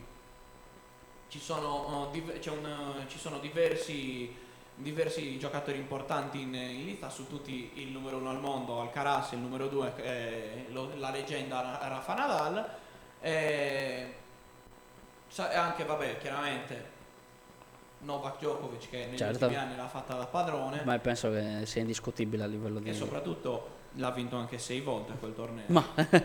ci 1.30 1.40
sono, 1.40 2.10
c'è 2.40 2.50
un, 2.50 2.66
eh, 3.06 3.08
ci 3.10 3.20
sono 3.20 3.38
diversi, 3.40 4.34
diversi 4.74 5.38
giocatori 5.38 5.78
importanti 5.78 6.42
in, 6.42 6.56
in 6.56 6.86
lista, 6.86 7.10
su 7.10 7.28
tutti 7.28 7.72
il 7.76 7.90
numero 7.90 8.18
uno 8.18 8.32
al 8.32 8.40
mondo, 8.40 8.80
Alcaraz, 8.82 9.34
il 9.34 9.40
numero 9.40 9.68
due, 9.68 9.94
eh, 9.98 10.66
lo- 10.70 10.92
la 10.98 11.12
leggenda 11.12 11.62
Ra- 11.62 11.88
Rafa 11.88 12.14
Nadal. 12.16 12.70
E 13.22 14.14
sa- 15.28 15.52
e 15.52 15.56
anche, 15.56 15.84
vabbè, 15.86 16.18
chiaramente 16.18 16.94
Novak 18.00 18.38
Djokovic 18.40 18.90
che 18.90 19.06
negli 19.08 19.18
Certo. 19.18 19.46
ultimi 19.46 19.62
anni 19.62 19.76
l'ha 19.76 19.88
fatta 19.88 20.14
da 20.16 20.26
padrone. 20.26 20.82
Ma 20.84 20.98
penso 21.00 21.32
che 21.32 21.62
sia 21.66 21.82
indiscutibile 21.82 22.44
a 22.44 22.48
livello 22.48 22.80
di... 22.80 22.90
E 22.90 22.94
soprattutto 22.94 23.68
l'ha 23.94 24.12
vinto 24.12 24.36
anche 24.36 24.58
sei 24.58 24.82
volte 24.82 25.14
quel 25.20 25.34
torneo. 25.34 25.64
Ma 25.68 25.84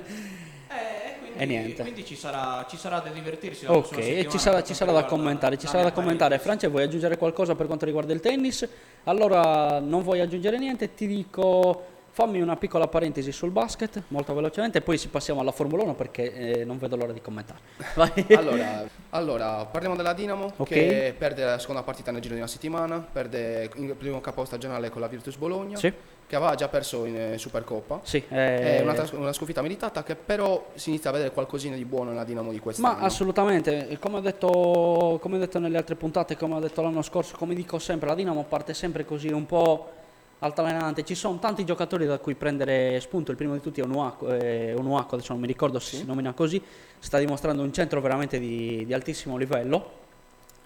Eh, 0.72 1.18
quindi, 1.18 1.38
E 1.42 1.46
niente. 1.46 1.82
quindi 1.82 2.04
ci 2.04 2.14
sarà, 2.14 2.64
ci 2.68 2.76
sarà 2.76 3.00
da 3.00 3.10
divertirsi. 3.10 3.66
ok, 3.66 3.86
settimana 3.94 4.30
ci 4.30 4.38
sarà, 4.38 4.62
ci 4.62 4.72
sarà 4.74 4.92
da 4.92 5.04
commentare, 5.04 5.58
ci 5.58 5.66
sarà 5.66 5.82
da 5.82 5.90
commentare. 5.92 6.38
Francia, 6.38 6.68
vuoi 6.68 6.84
aggiungere 6.84 7.16
qualcosa 7.16 7.56
per 7.56 7.66
quanto 7.66 7.86
riguarda 7.86 8.12
il 8.12 8.20
tennis? 8.20 8.68
Allora 9.04 9.80
non 9.80 10.02
vuoi 10.02 10.20
aggiungere 10.20 10.58
niente, 10.58 10.94
ti 10.94 11.08
dico 11.08 11.86
fammi 12.20 12.42
una 12.42 12.56
piccola 12.56 12.86
parentesi 12.86 13.32
sul 13.32 13.48
basket, 13.50 14.02
molto 14.08 14.34
velocemente, 14.34 14.78
e 14.78 14.80
poi 14.82 14.98
si 14.98 15.08
passiamo 15.08 15.40
alla 15.40 15.52
Formula 15.52 15.84
1 15.84 15.94
perché 15.94 16.34
eh, 16.60 16.64
non 16.66 16.76
vedo 16.76 16.96
l'ora 16.96 17.12
di 17.12 17.22
commentare. 17.22 17.60
Allora, 18.40 18.84
allora, 19.10 19.64
parliamo 19.64 19.96
della 19.96 20.12
Dinamo 20.12 20.52
Ok. 20.56 20.68
che 20.68 21.14
perde 21.16 21.44
la 21.44 21.58
seconda 21.58 21.82
partita 21.82 22.10
nel 22.10 22.20
giro 22.20 22.34
di 22.34 22.40
una 22.40 22.48
settimana, 22.48 22.98
perde 22.98 23.70
il 23.76 23.94
primo 23.94 24.20
capo 24.20 24.44
stagionale 24.44 24.90
con 24.90 25.00
la 25.00 25.06
Virtus 25.08 25.36
Bologna, 25.36 25.76
Sì, 25.76 25.92
che 26.26 26.36
aveva 26.36 26.54
già 26.54 26.68
perso 26.68 27.06
in 27.06 27.16
eh, 27.16 27.38
Supercoppa. 27.38 28.00
sì. 28.02 28.22
È 28.28 28.78
eh, 28.78 28.82
una, 28.82 28.92
tras- 28.92 29.12
una 29.12 29.32
sconfitta 29.32 29.62
meritata 29.62 30.02
che 30.02 30.14
però 30.14 30.70
si 30.74 30.90
inizia 30.90 31.08
a 31.10 31.12
vedere 31.14 31.32
qualcosina 31.32 31.76
di 31.76 31.84
buono 31.86 32.10
nella 32.10 32.24
Dinamo 32.24 32.50
di 32.52 32.58
quest'anno. 32.58 32.98
Ma 32.98 33.04
assolutamente, 33.04 33.96
come 33.98 34.18
ho, 34.18 34.20
detto, 34.20 35.18
come 35.20 35.36
ho 35.36 35.38
detto 35.38 35.58
nelle 35.58 35.78
altre 35.78 35.94
puntate, 35.94 36.36
come 36.36 36.54
ho 36.56 36.60
detto 36.60 36.82
l'anno 36.82 37.02
scorso, 37.02 37.36
come 37.36 37.54
dico 37.54 37.78
sempre, 37.78 38.08
la 38.08 38.14
Dinamo 38.14 38.44
parte 38.44 38.74
sempre 38.74 39.04
così 39.06 39.28
un 39.28 39.46
po' 39.46 39.98
altalenante. 40.40 41.04
Ci 41.04 41.14
sono 41.14 41.38
tanti 41.38 41.64
giocatori 41.64 42.06
da 42.06 42.18
cui 42.18 42.34
prendere 42.34 43.00
spunto. 43.00 43.30
Il 43.30 43.36
primo 43.36 43.54
di 43.54 43.60
tutti 43.60 43.80
è 43.80 43.84
Onuaku, 43.84 44.26
eh, 44.26 44.74
Onuaku, 44.74 45.14
adesso 45.14 45.32
non 45.32 45.40
mi 45.40 45.46
ricordo 45.46 45.78
se 45.78 45.96
si 45.96 46.04
nomina 46.04 46.32
così, 46.32 46.62
sta 46.98 47.18
dimostrando 47.18 47.62
un 47.62 47.72
centro 47.72 48.00
veramente 48.00 48.38
di, 48.38 48.84
di 48.84 48.92
altissimo 48.92 49.36
livello. 49.36 49.98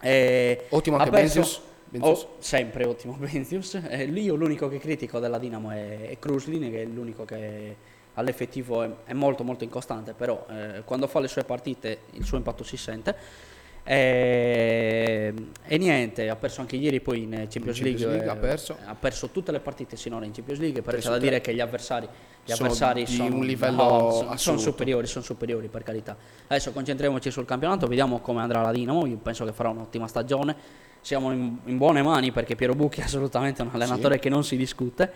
E 0.00 0.66
Ottimo 0.70 0.96
anche 0.96 1.10
perso- 1.10 1.40
Benzius. 1.40 1.60
Benzius. 1.88 2.22
Oh, 2.22 2.34
sempre 2.38 2.84
ottimo 2.84 3.12
Benzius. 3.14 3.74
Eh, 3.74 4.06
lì 4.06 4.22
io 4.22 4.34
l'unico 4.34 4.68
che 4.68 4.78
critico 4.78 5.20
della 5.20 5.38
Dinamo 5.38 5.70
è, 5.70 6.08
è 6.08 6.18
Kruslin, 6.18 6.70
che 6.70 6.82
è 6.82 6.84
l'unico 6.86 7.24
che 7.24 7.76
all'effettivo 8.14 8.82
è, 8.82 8.90
è 9.04 9.12
molto 9.12 9.44
molto 9.44 9.64
incostante, 9.64 10.12
però 10.12 10.44
eh, 10.50 10.82
quando 10.84 11.06
fa 11.06 11.20
le 11.20 11.28
sue 11.28 11.44
partite 11.44 12.00
il 12.12 12.24
suo 12.24 12.36
impatto 12.36 12.64
si 12.64 12.76
sente. 12.76 13.16
E, 13.86 15.34
e 15.66 15.76
niente, 15.78 16.30
ha 16.30 16.36
perso 16.36 16.62
anche 16.62 16.76
ieri 16.76 17.00
poi 17.00 17.24
in 17.24 17.30
Champions, 17.30 17.52
Champions 17.52 17.80
League, 17.80 18.06
League 18.06 18.24
eh, 18.24 18.28
ha 18.30 18.36
perso. 18.36 18.78
ha 18.86 18.94
perso 18.94 19.28
tutte 19.28 19.52
le 19.52 19.60
partite 19.60 19.96
sinora 19.96 20.24
in 20.24 20.32
Champions 20.32 20.58
League, 20.58 20.80
però 20.80 20.96
c'è 20.96 21.10
da 21.10 21.18
dire 21.18 21.42
che 21.42 21.54
gli 21.54 21.60
avversari, 21.60 22.06
gli 22.44 22.50
Sono 22.50 22.68
avversari 22.68 23.06
sono, 23.06 23.36
un 23.36 23.44
livello 23.44 23.82
no, 23.82 24.10
sono- 24.10 24.36
sono 24.38 24.58
superiori, 24.58 25.06
sono 25.06 25.22
superiori 25.22 25.68
per 25.68 25.82
carità. 25.82 26.16
Adesso 26.46 26.72
concentriamoci 26.72 27.30
sul 27.30 27.44
campionato, 27.44 27.86
vediamo 27.86 28.20
come 28.20 28.40
andrà 28.40 28.62
la 28.62 28.72
Dinamo, 28.72 29.04
io 29.04 29.18
penso 29.18 29.44
che 29.44 29.52
farà 29.52 29.68
un'ottima 29.68 30.08
stagione, 30.08 30.56
siamo 31.02 31.30
in, 31.32 31.58
in 31.66 31.76
buone 31.76 32.00
mani 32.00 32.32
perché 32.32 32.54
Piero 32.56 32.72
Bucchi 32.74 33.00
è 33.00 33.04
assolutamente 33.04 33.60
un 33.60 33.68
allenatore 33.70 34.18
che 34.18 34.30
non 34.30 34.44
si 34.44 34.56
discute. 34.56 35.12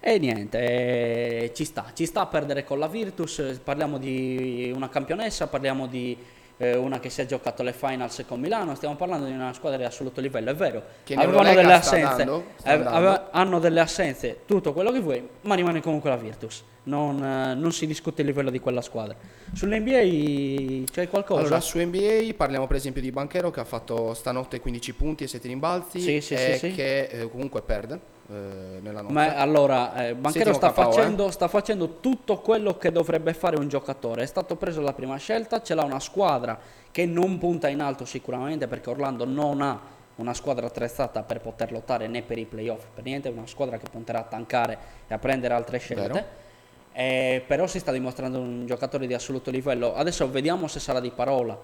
E 0.00 0.18
niente, 0.18 0.58
eh, 0.60 1.52
ci 1.54 1.64
sta, 1.64 1.90
ci 1.92 2.06
sta 2.06 2.20
a 2.22 2.26
perdere 2.26 2.62
con 2.64 2.78
la 2.78 2.86
Virtus, 2.86 3.40
eh, 3.40 3.60
parliamo 3.62 3.98
di 3.98 4.72
una 4.72 4.88
campionessa, 4.88 5.48
parliamo 5.48 5.88
di 5.88 6.16
eh, 6.58 6.76
una 6.76 6.98
che 7.00 7.08
si 7.08 7.20
è 7.20 7.26
giocato 7.26 7.62
le 7.62 7.72
finals 7.72 8.24
con 8.26 8.40
Milano, 8.40 8.74
stiamo 8.74 8.96
parlando 8.96 9.26
di 9.26 9.32
una 9.32 9.52
squadra 9.52 9.78
di 9.78 9.84
assoluto 9.84 10.20
livello, 10.20 10.50
è 10.50 10.54
vero, 10.54 10.82
Che 11.04 11.14
avevano 11.14 11.54
delle 11.54 11.72
assenze, 11.72 12.22
andando, 12.22 12.44
eh, 12.64 12.70
andando. 12.70 12.96
aveva- 12.96 13.28
hanno 13.30 13.58
delle 13.58 13.80
assenze, 13.80 14.40
tutto 14.44 14.72
quello 14.72 14.90
che 14.90 15.00
vuoi, 15.00 15.26
ma 15.42 15.54
rimane 15.54 15.80
comunque 15.80 16.10
la 16.10 16.16
Virtus, 16.16 16.62
non, 16.84 17.22
eh, 17.24 17.54
non 17.54 17.72
si 17.72 17.86
discute 17.86 18.22
il 18.22 18.26
livello 18.28 18.50
di 18.50 18.58
quella 18.58 18.80
squadra. 18.80 19.16
Sull'NBA 19.52 20.84
c'è 20.90 21.08
qualcosa? 21.08 21.40
Allora, 21.40 21.60
su 21.60 21.78
NBA 21.78 22.34
parliamo 22.36 22.66
per 22.66 22.76
esempio 22.76 23.00
di 23.02 23.10
Banchero 23.12 23.50
che 23.50 23.60
ha 23.60 23.64
fatto 23.64 24.12
stanotte 24.14 24.60
15 24.60 24.94
punti 24.94 25.24
e 25.24 25.28
7 25.28 25.46
rimbalzi 25.48 26.00
Sì, 26.00 26.20
sì, 26.20 26.34
e 26.34 26.54
sì, 26.54 26.68
sì. 26.70 26.74
che 26.74 27.02
eh, 27.04 27.30
comunque 27.30 27.62
perde 27.62 27.94
eh, 27.94 27.98
nella 28.34 29.00
notte. 29.00 29.12
Ma 29.12 29.34
allora, 29.36 30.06
eh, 30.06 30.14
Banchero 30.14 30.52
sta 30.52 30.72
KO, 30.72 30.80
eh. 30.80 30.84
facendo, 30.84 31.30
sta 31.30 31.48
facendo 31.48 32.00
tutto 32.00 32.38
quello 32.40 32.76
che 32.76 32.92
dovrebbe 32.92 33.32
fare 33.32 33.56
un 33.56 33.68
giocatore. 33.68 34.22
È 34.22 34.26
stato 34.26 34.56
preso 34.56 34.80
la 34.80 34.92
prima 34.92 35.16
scelta, 35.16 35.62
ce 35.62 35.74
l'ha 35.74 35.84
una 35.84 36.00
squadra 36.00 36.58
che 36.90 37.06
non 37.06 37.38
punta 37.38 37.68
in 37.68 37.80
alto 37.80 38.04
sicuramente 38.04 38.66
perché 38.66 38.90
Orlando 38.90 39.24
non 39.24 39.62
ha 39.62 39.80
una 40.16 40.34
squadra 40.34 40.66
attrezzata 40.66 41.22
per 41.22 41.40
poter 41.40 41.70
lottare 41.70 42.08
né 42.08 42.22
per 42.22 42.38
i 42.38 42.44
playoff, 42.44 42.86
per 42.92 43.04
niente, 43.04 43.28
è 43.28 43.32
una 43.32 43.46
squadra 43.46 43.78
che 43.78 43.86
punterà 43.90 44.20
a 44.20 44.24
tankare 44.24 44.78
e 45.06 45.14
a 45.14 45.18
prendere 45.18 45.54
altre 45.54 45.78
scelte. 45.78 46.46
Eh, 46.92 47.44
però 47.46 47.66
si 47.68 47.78
sta 47.78 47.92
dimostrando 47.92 48.40
un 48.40 48.66
giocatore 48.66 49.06
di 49.06 49.14
assoluto 49.14 49.50
livello. 49.50 49.94
Adesso 49.94 50.28
vediamo 50.30 50.66
se 50.66 50.80
sarà 50.80 50.98
di 50.98 51.10
parola 51.10 51.56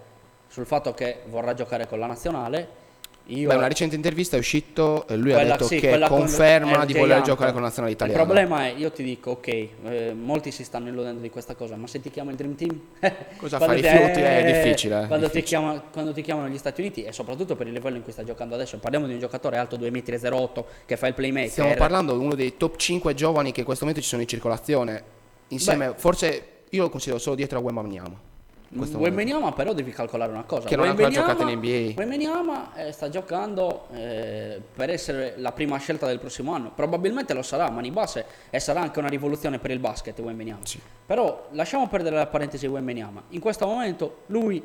sul 0.46 0.66
fatto 0.66 0.94
che 0.94 1.22
vorrà 1.27 1.55
giocare 1.55 1.88
con 1.88 1.98
la 1.98 2.07
nazionale. 2.07 2.83
Io 3.28 3.48
Beh, 3.48 3.54
una 3.54 3.68
recente 3.68 3.96
intervista 3.96 4.37
è 4.37 4.38
uscito 4.38 5.06
e 5.08 5.16
lui 5.16 5.32
ha 5.32 5.37
quella- 5.37 5.52
detto 5.52 5.64
sì, 5.64 5.78
che 5.78 5.98
con 5.98 6.08
conferma 6.18 6.82
RJ 6.82 6.84
di 6.84 6.92
voler 6.98 7.22
giocare 7.22 7.52
con 7.52 7.62
la 7.62 7.68
nazionale 7.68 7.94
italiana. 7.94 8.20
Il 8.20 8.26
problema 8.26 8.66
è, 8.66 8.74
io 8.76 8.92
ti 8.92 9.02
dico, 9.02 9.30
ok, 9.30 9.46
eh, 9.48 10.12
molti 10.14 10.50
si 10.50 10.62
stanno 10.62 10.88
illudendo 10.88 11.22
di 11.22 11.30
questa 11.30 11.54
cosa, 11.54 11.74
ma 11.76 11.87
se 11.87 12.02
ti 12.02 12.10
chiama 12.10 12.32
il 12.32 12.37
Dream 12.37 12.54
Team... 12.54 12.78
Cosa 13.38 13.56
quando 13.56 13.76
fare 13.76 13.78
i 13.78 13.82
ti- 13.82 13.88
fiuti 13.88 14.20
è 14.20 14.62
difficile, 14.62 15.04
eh, 15.04 15.06
Quando, 15.06 15.28
Ti 15.30 15.32
difficile. 15.37 15.60
chiama- 15.60 15.82
quando 15.90 16.12
ti 16.12 16.20
chiamano 16.20 16.48
gli 16.48 16.58
Stati 16.58 16.82
Uniti, 16.82 17.02
e 17.04 17.12
soprattutto 17.12 17.56
per 17.56 17.66
il 17.66 17.72
livello 17.72 17.96
in 17.96 18.02
cui 18.02 18.12
sta 18.12 18.24
giocando 18.24 18.56
adesso, 18.56 18.76
parliamo 18.78 19.06
di 19.06 19.14
un 19.14 19.18
giocatore 19.20 19.56
alto 19.56 19.76
2,08 19.78 20.60
m 20.60 20.64
che 20.84 20.96
fa 20.98 21.06
il 21.06 21.14
playmaker. 21.14 21.50
Stiamo 21.50 21.74
parlando 21.76 22.12
di 22.18 22.22
uno 22.22 22.34
dei 22.34 22.58
top 22.58 22.76
5 22.76 23.14
giovani 23.14 23.52
che 23.52 23.60
in 23.60 23.64
questo 23.66 23.84
momento 23.84 24.04
ci 24.04 24.10
sono 24.10 24.20
in 24.22 24.28
circolazione. 24.28 25.02
Insieme, 25.48 25.94
forse 25.96 26.46
io 26.68 26.82
lo 26.82 26.90
considero 26.90 27.18
solo 27.18 27.37
dietro 27.37 27.58
a 27.58 27.62
Wembanyama. 27.62 28.32
Questo 28.77 28.98
Wembanyama 28.98 29.53
però 29.53 29.72
devi 29.72 29.90
calcolare 29.90 30.33
una 30.33 30.44
cosa. 30.44 30.68
Che 30.68 30.77
non 30.77 30.87
ha 30.87 30.90
ancora 30.90 31.09
giocato 31.09 31.42
in 31.42 31.59
NBA. 31.59 31.94
Wembanyama 31.96 32.74
eh, 32.74 32.92
sta 32.92 33.09
giocando 33.09 33.88
eh, 33.92 34.61
per 34.74 34.90
essere 34.90 35.35
la 35.37 35.53
prima 35.53 35.79
scelta 35.79 36.07
del 36.07 36.18
prossimo 36.18 36.53
anno. 36.55 36.72
Probabilmente 36.74 37.35
lo 37.35 37.42
sarà, 37.42 37.70
ma 37.70 37.81
di 37.81 37.90
base 37.90 38.24
e 38.50 38.59
sarà 38.59 38.81
anche 38.81 38.98
una 38.98 39.09
rivoluzione 39.09 39.59
per 39.59 39.70
il 39.70 39.79
basket 39.79 40.18
Wembanyama. 40.18 40.64
Sì. 40.64 40.81
Però 41.07 41.48
lasciamo 41.53 41.88
perdere 41.88 42.16
la 42.16 42.27
parentesi 42.27 42.66
Wembanyama. 42.66 43.22
In 43.31 43.40
questo 43.40 43.66
momento 43.66 44.22
lui 44.27 44.62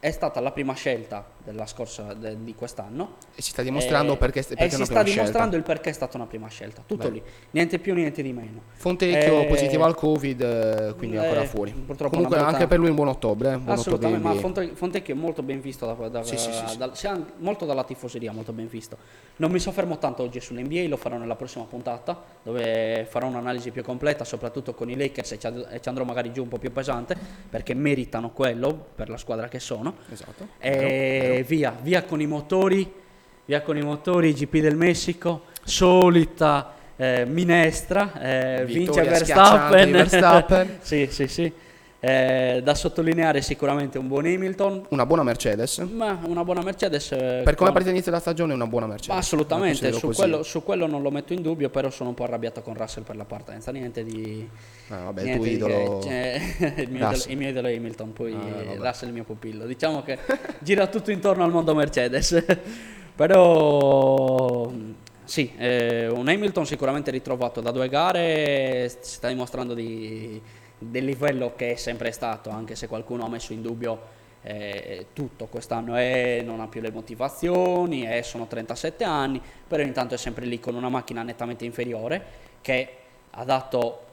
è 0.00 0.10
stata 0.10 0.40
la 0.40 0.50
prima 0.50 0.72
scelta 0.72 1.26
della 1.44 1.66
scorsa 1.66 2.14
de- 2.14 2.42
di 2.42 2.54
quest'anno 2.54 3.16
E 3.34 3.42
si 3.42 3.50
sta 3.50 3.60
dimostrando 3.62 4.14
Eh, 4.14 4.16
perché, 4.16 4.42
perché 4.42 4.64
e 4.64 4.70
si 4.70 4.84
sta 4.84 5.02
dimostrando 5.02 5.50
scelta. 5.52 5.56
il 5.56 5.62
perché 5.62 5.90
è 5.90 5.92
stata 5.92 6.16
una 6.16 6.26
prima 6.26 6.48
scelta. 6.48 6.82
Tutto 6.86 7.08
Beh. 7.08 7.14
lì, 7.14 7.22
niente 7.50 7.78
più, 7.78 7.92
niente 7.94 8.22
di 8.22 8.32
meno. 8.32 8.62
Fontecchio 8.72 9.40
Eh, 9.42 9.44
positivo 9.46 9.84
al 9.84 9.94
Covid, 9.94 10.40
eh, 10.40 10.94
quindi 10.96 11.16
è 11.16 11.20
ancora 11.20 11.42
eh, 11.42 11.46
fuori. 11.46 11.72
purtroppo 11.72 12.14
Comunque 12.14 12.36
brutta- 12.38 12.52
anche 12.54 12.66
per 12.66 12.78
lui 12.78 12.88
un 12.88 12.94
buon 12.94 13.08
ottobre. 13.08 13.52
eh, 13.52 13.58
buon 13.58 13.76
Assolutamente, 13.76 14.22
ma 14.22 14.30
ottobre. 14.30 14.40
Fonte- 14.54 14.74
Fontecchio 14.74 15.14
è 15.14 15.18
molto 15.18 15.42
ben 15.42 15.60
visto 15.60 15.84
da, 15.84 16.08
da- 16.08 16.22
Sì, 16.24 16.38
sì, 16.38 16.50
sì, 16.50 16.76
dal- 16.78 16.96
sia 16.96 17.22
molto 17.38 17.66
dalla 17.66 17.84
tifoseria, 17.84 18.32
molto 18.32 18.52
ben 18.52 18.68
visto. 18.68 18.96
Non 19.36 19.50
mi 19.50 19.58
soffermo 19.58 19.98
tanto 19.98 20.22
oggi 20.22 20.40
sull'NBA, 20.40 20.88
lo 20.88 20.96
farò 20.96 21.18
nella 21.18 21.36
prossima 21.36 21.64
puntata, 21.64 22.18
dove 22.42 23.06
farò 23.08 23.26
un'analisi 23.26 23.70
più 23.70 23.82
completa, 23.82 24.24
soprattutto 24.24 24.72
con 24.72 24.88
i 24.88 24.96
Lakers 24.96 25.32
e 25.32 25.38
ci, 25.38 25.46
e 25.46 25.80
ci 25.80 25.88
andrò 25.90 26.04
magari 26.04 26.32
giù 26.32 26.42
un 26.42 26.48
po' 26.48 26.58
più 26.58 26.72
pesante, 26.72 27.14
perché 27.50 27.74
meritano 27.74 28.30
quello 28.30 28.74
per 28.94 29.10
la 29.10 29.18
squadra 29.18 29.48
che 29.48 29.58
sono. 29.58 29.88
Esatto. 30.10 30.48
E 30.58 31.44
via, 31.46 31.76
via 31.80 32.04
con 32.04 32.20
i 32.20 32.26
motori, 32.26 32.90
via 33.44 33.62
con 33.62 33.76
i 33.76 33.82
motori, 33.82 34.32
GP 34.32 34.58
del 34.58 34.76
Messico, 34.76 35.44
solita 35.64 36.74
eh, 36.96 37.24
minestra, 37.26 38.12
eh, 38.20 38.64
vince 38.66 39.02
Verstappen. 39.02 39.90
Verstappen. 39.90 40.78
sì, 40.82 41.08
sì, 41.10 41.26
sì. 41.28 41.52
Eh, 42.02 42.62
da 42.64 42.74
sottolineare 42.74 43.42
sicuramente 43.42 43.98
un 43.98 44.08
buon 44.08 44.24
Hamilton, 44.24 44.86
Una 44.88 45.04
buona 45.04 45.22
Mercedes. 45.22 45.76
ma 45.78 46.18
una 46.24 46.42
buona 46.44 46.62
Mercedes. 46.62 47.12
eh, 47.12 47.16
Per 47.16 47.42
come 47.42 47.54
con- 47.54 47.66
partita 47.66 47.88
all'inizio 47.90 48.10
della 48.10 48.22
stagione 48.22 48.54
una 48.54 48.66
buona 48.66 48.86
Mercedes. 48.86 49.12
ma 49.12 49.20
assolutamente, 49.20 49.92
su 49.92 50.08
quello, 50.12 50.42
su 50.42 50.62
quello 50.62 50.86
non 50.86 51.02
lo 51.02 51.10
metto 51.10 51.34
in 51.34 51.42
dubbio, 51.42 51.68
però 51.68 51.90
sono 51.90 52.08
un 52.08 52.14
po' 52.14 52.24
arrabbiato 52.24 52.62
con 52.62 52.72
Russell 52.74 53.02
per 53.02 53.16
la 53.16 53.26
partenza, 53.26 53.70
niente 53.70 54.02
di... 54.02 54.48
Ah, 54.88 55.02
vabbè, 55.04 55.20
il 55.20 55.26
niente 55.26 55.36
tuo 55.42 55.48
di 55.50 55.54
idolo. 55.56 56.02
cioè, 56.02 56.40
il, 56.78 56.90
mio 56.90 57.06
idolo, 57.06 57.22
il 57.28 57.36
mio 57.36 57.48
idolo 57.50 57.68
è 57.68 57.76
Hamilton, 57.76 58.12
poi 58.14 58.32
Ah. 58.32 58.74
Russell 58.78 59.04
è 59.04 59.08
il 59.08 59.12
mio 59.12 59.24
pupillo. 59.24 59.66
Diciamo 59.66 60.02
che 60.02 60.18
gira 60.60 60.86
tutto 60.86 61.10
intorno 61.10 61.44
al 61.44 61.50
mondo 61.50 61.74
Mercedes. 61.74 62.44
Però 63.14 64.70
sì, 65.24 65.52
eh, 65.58 66.08
un 66.08 66.26
Hamilton 66.28 66.64
sicuramente 66.64 67.10
ritrovato 67.10 67.60
da 67.60 67.70
due 67.70 67.88
gare, 67.88 68.88
si 68.88 68.96
sta 69.16 69.28
dimostrando 69.28 69.74
di, 69.74 70.40
del 70.80 71.04
livello 71.04 71.54
che 71.54 71.72
è 71.72 71.76
sempre 71.76 72.10
stato, 72.10 72.50
anche 72.50 72.74
se 72.74 72.88
qualcuno 72.88 73.24
ha 73.24 73.28
messo 73.28 73.52
in 73.52 73.60
dubbio 73.60 74.18
eh, 74.42 75.08
tutto 75.12 75.46
quest'anno 75.46 75.98
e 75.98 76.42
non 76.44 76.60
ha 76.60 76.66
più 76.66 76.80
le 76.80 76.90
motivazioni, 76.90 78.10
e 78.10 78.22
sono 78.22 78.46
37 78.46 79.04
anni, 79.04 79.40
però 79.68 79.82
intanto 79.82 80.14
è 80.14 80.16
sempre 80.18 80.46
lì 80.46 80.58
con 80.58 80.74
una 80.74 80.88
macchina 80.88 81.22
nettamente 81.22 81.64
inferiore 81.64 82.48
che 82.62 82.96
ha 83.30 83.44
dato 83.44 84.06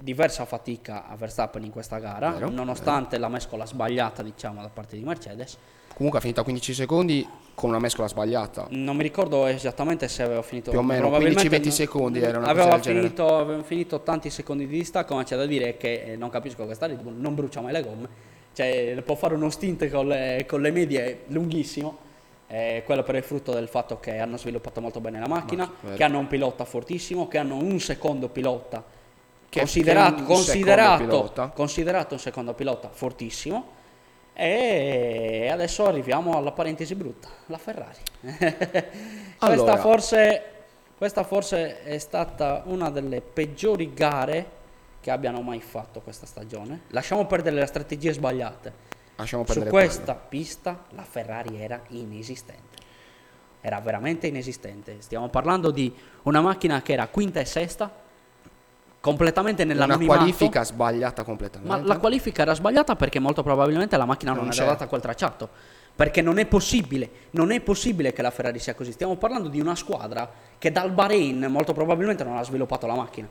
diversa 0.00 0.44
fatica 0.44 1.08
a 1.08 1.16
Verstappen 1.16 1.64
in 1.64 1.70
questa 1.70 1.98
gara, 1.98 2.30
Vero, 2.30 2.50
nonostante 2.50 3.18
la 3.18 3.28
mescola 3.28 3.66
sbagliata 3.66 4.22
diciamo 4.22 4.62
da 4.62 4.68
parte 4.68 4.96
di 4.96 5.02
Mercedes. 5.02 5.58
Comunque 5.96 6.18
ha 6.18 6.22
finito 6.22 6.42
a 6.42 6.44
15 6.44 6.74
secondi 6.74 7.26
con 7.54 7.70
una 7.70 7.78
mescola 7.78 8.06
sbagliata. 8.06 8.66
Non 8.68 8.96
mi 8.96 9.02
ricordo 9.02 9.46
esattamente 9.46 10.08
se 10.08 10.22
aveva 10.22 10.42
finito 10.42 10.68
Più 10.70 10.78
o 10.78 10.82
meno 10.82 11.08
probabilmente 11.08 11.48
15-20 11.48 11.64
no- 11.64 11.70
secondi 11.70 12.18
era 12.20 12.36
una 12.36 12.48
cosa 12.48 12.60
aveva 12.62 12.80
genere. 12.80 13.02
finito, 13.04 13.34
aveva 13.36 13.62
finito 13.62 14.00
tanti 14.02 14.28
secondi 14.28 14.66
di 14.66 14.76
distacco, 14.76 15.14
ma 15.14 15.24
c'è 15.24 15.36
da 15.36 15.46
dire 15.46 15.78
che 15.78 16.02
eh, 16.12 16.16
non 16.16 16.28
capisco 16.28 16.66
questa 16.66 16.84
Red 16.84 17.00
Bull 17.00 17.18
non 17.18 17.34
brucia 17.34 17.62
mai 17.62 17.72
le 17.72 17.82
gomme. 17.82 18.08
Cioè, 18.52 19.00
può 19.06 19.14
fare 19.14 19.34
uno 19.34 19.48
stint 19.48 19.88
con 19.88 20.06
le, 20.08 20.44
con 20.46 20.60
le 20.60 20.70
medie 20.70 21.22
lunghissimo. 21.28 21.96
Eh, 22.48 22.82
quello 22.84 23.02
per 23.02 23.14
il 23.14 23.22
frutto 23.22 23.52
del 23.54 23.66
fatto 23.66 23.98
che 23.98 24.18
hanno 24.18 24.36
sviluppato 24.36 24.82
molto 24.82 25.00
bene 25.00 25.18
la 25.18 25.26
macchina, 25.28 25.64
Ma- 25.64 25.72
vero. 25.80 25.96
che 25.96 26.04
hanno 26.04 26.18
un 26.18 26.26
pilota 26.26 26.66
fortissimo, 26.66 27.26
che 27.26 27.38
hanno 27.38 27.56
un 27.56 27.80
secondo 27.80 28.28
pilota 28.28 28.84
Che- 29.48 29.60
considerato, 29.60 30.14
che 30.16 30.20
un 30.20 30.26
considerato, 30.26 30.90
secondo 31.02 31.16
pilota. 31.22 31.48
considerato 31.54 32.14
un 32.14 32.20
secondo 32.20 32.52
pilota 32.52 32.90
fortissimo. 32.92 33.72
E 34.38 35.48
adesso 35.50 35.86
arriviamo 35.86 36.36
alla 36.36 36.52
parentesi 36.52 36.94
brutta, 36.94 37.28
la 37.46 37.56
Ferrari. 37.56 37.96
questa, 38.20 38.86
Allora. 39.38 39.76
forse, 39.78 40.42
questa 40.98 41.24
forse 41.24 41.82
è 41.82 41.96
stata 41.96 42.62
una 42.66 42.90
delle 42.90 43.22
peggiori 43.22 43.94
gare 43.94 44.50
che 45.00 45.10
abbiano 45.10 45.40
mai 45.40 45.60
fatto 45.60 46.02
questa 46.02 46.26
stagione. 46.26 46.82
Lasciamo 46.88 47.24
perdere 47.24 47.56
le 47.56 47.64
strategie 47.64 48.12
sbagliate. 48.12 48.72
Lasciamo 49.16 49.46
Su 49.46 49.64
questa 49.64 50.14
pista 50.14 50.84
la 50.90 51.04
Ferrari 51.04 51.58
era 51.58 51.80
inesistente. 51.88 52.76
Era 53.62 53.80
veramente 53.80 54.26
inesistente. 54.26 55.00
Stiamo 55.00 55.30
parlando 55.30 55.70
di 55.70 55.90
una 56.24 56.42
macchina 56.42 56.82
che 56.82 56.92
era 56.92 57.06
quinta 57.08 57.40
e 57.40 57.46
sesta, 57.46 57.90
completamente 59.06 59.64
quello. 59.64 59.78
Una 59.78 59.86
nell'anonimato. 59.86 60.18
qualifica 60.18 60.64
sbagliata 60.64 61.22
completamente. 61.22 61.74
Ma 61.74 61.82
la 61.82 61.98
qualifica 61.98 62.42
era 62.42 62.54
sbagliata 62.54 62.96
perché 62.96 63.18
molto 63.18 63.42
probabilmente 63.42 63.96
la 63.96 64.04
macchina 64.04 64.32
non, 64.32 64.44
Non 64.44 64.52
era 64.52 64.64
data 64.64 64.84
a 64.84 64.86
quel 64.86 65.00
tracciato. 65.00 65.48
Perché 65.94 66.20
non 66.20 66.38
è 66.38 66.44
possibile, 66.44 67.08
non 67.30 67.52
è 67.52 67.60
possibile 67.60 68.12
che 68.12 68.20
la 68.20 68.30
Ferrari 68.30 68.58
sia 68.58 68.74
così. 68.74 68.92
Stiamo 68.92 69.16
parlando 69.16 69.48
di 69.48 69.60
una 69.60 69.74
squadra 69.74 70.30
che 70.58 70.70
dal 70.70 70.90
Bahrain 70.90 71.46
molto 71.48 71.72
probabilmente 71.72 72.22
non 72.22 72.36
ha 72.36 72.42
sviluppato 72.42 72.86
la 72.86 72.94
macchina. 72.94 73.28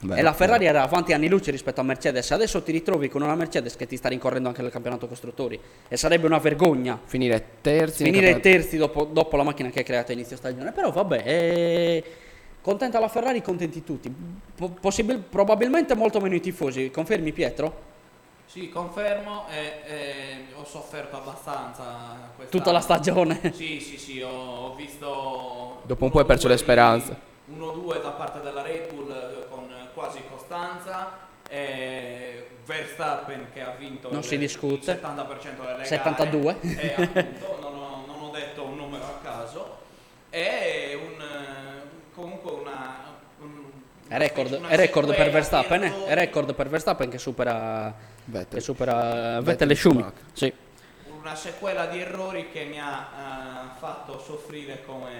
Beh, 0.00 0.16
e 0.16 0.22
la 0.22 0.32
Ferrari 0.32 0.64
era 0.64 0.82
avanti 0.82 1.12
anni 1.12 1.28
luce 1.28 1.50
rispetto 1.50 1.80
a 1.80 1.84
Mercedes. 1.84 2.30
Adesso 2.30 2.62
ti 2.62 2.72
ritrovi 2.72 3.08
con 3.08 3.22
una 3.22 3.34
Mercedes 3.34 3.76
che 3.76 3.86
ti 3.86 3.96
sta 3.96 4.08
rincorrendo 4.08 4.48
anche 4.48 4.62
nel 4.62 4.70
campionato 4.70 5.06
costruttori. 5.08 5.58
E 5.88 5.96
sarebbe 5.96 6.26
una 6.26 6.38
vergogna 6.38 7.00
finire 7.04 7.44
terzi 7.60 8.04
finire 8.04 8.40
terzi 8.40 8.76
dopo, 8.76 9.04
dopo 9.04 9.36
la 9.36 9.42
macchina 9.42 9.70
che 9.70 9.80
hai 9.80 9.84
creato 9.84 10.10
a 10.10 10.14
inizio 10.14 10.36
stagione. 10.36 10.72
Però 10.72 10.90
vabbè, 10.90 11.22
eh, 11.24 12.04
contenta 12.68 12.98
la 13.00 13.08
Ferrari, 13.08 13.40
contenti 13.40 13.82
tutti. 13.82 14.14
Po- 14.54 14.68
possibil- 14.68 15.20
probabilmente 15.20 15.94
molto 15.94 16.20
meno 16.20 16.34
i 16.34 16.40
tifosi. 16.40 16.90
Confermi 16.90 17.32
Pietro? 17.32 17.86
Sì, 18.44 18.68
confermo 18.68 19.46
e, 19.48 19.80
e 19.86 20.36
ho 20.54 20.64
sofferto 20.66 21.16
abbastanza 21.16 21.82
quest'anno. 22.36 22.50
Tutta 22.50 22.70
la 22.70 22.80
stagione. 22.80 23.40
Sì, 23.54 23.80
sì, 23.80 23.96
sì, 23.96 24.20
ho, 24.20 24.28
ho 24.28 24.74
visto... 24.74 25.80
Dopo 25.84 26.04
un 26.04 26.10
po' 26.10 26.18
hai 26.18 26.26
perso 26.26 26.46
le 26.46 26.58
speranze. 26.58 27.16
1-2 27.58 28.02
da 28.02 28.10
parte 28.10 28.42
della 28.42 28.60
Red 28.60 28.92
Bull 28.92 29.10
eh, 29.12 29.48
con 29.48 29.66
quasi 29.94 30.20
costanza 30.30 31.26
e 31.48 32.48
Verstappen 32.66 33.46
che 33.54 33.62
ha 33.62 33.74
vinto 33.78 34.10
Non 34.10 34.18
il, 34.18 34.24
si 34.26 34.36
discute. 34.36 34.90
il 34.90 34.98
70% 35.00 35.66
delle 35.66 35.84
72. 35.86 36.56
gare 36.60 36.78
e 36.78 36.94
appunto 37.22 37.58
non 37.62 37.74
ho, 37.74 38.04
non 38.06 38.20
ho 38.24 38.30
detto 38.30 38.62
un 38.64 38.76
numero 38.76 39.04
a 39.04 39.18
caso 39.24 39.76
e 40.28 40.98
un, 41.02 41.20
eh, 41.22 41.82
comunque 42.14 42.50
una... 42.52 42.96
un- 43.40 43.66
È 44.08 44.16
record, 44.16 44.66
è 44.66 44.76
record 44.76 45.14
per 45.14 45.30
Verstappen, 45.30 45.82
eh? 45.82 46.04
È 46.06 46.14
record 46.14 46.54
per 46.54 46.68
Verstappen 46.68 47.10
che 47.10 47.18
supera, 47.18 47.94
Vettel. 48.24 48.58
che 48.58 48.60
supera 48.60 49.38
Vettel 49.42 49.70
e. 49.70 49.74
Schumacher. 49.74 50.12
Sì. 50.32 50.52
una 51.20 51.34
sequela 51.34 51.86
di 51.86 52.00
errori 52.00 52.48
che 52.50 52.64
mi 52.64 52.80
ha 52.80 53.08
eh, 53.74 53.78
fatto 53.78 54.18
soffrire 54.18 54.82
come, 54.86 55.10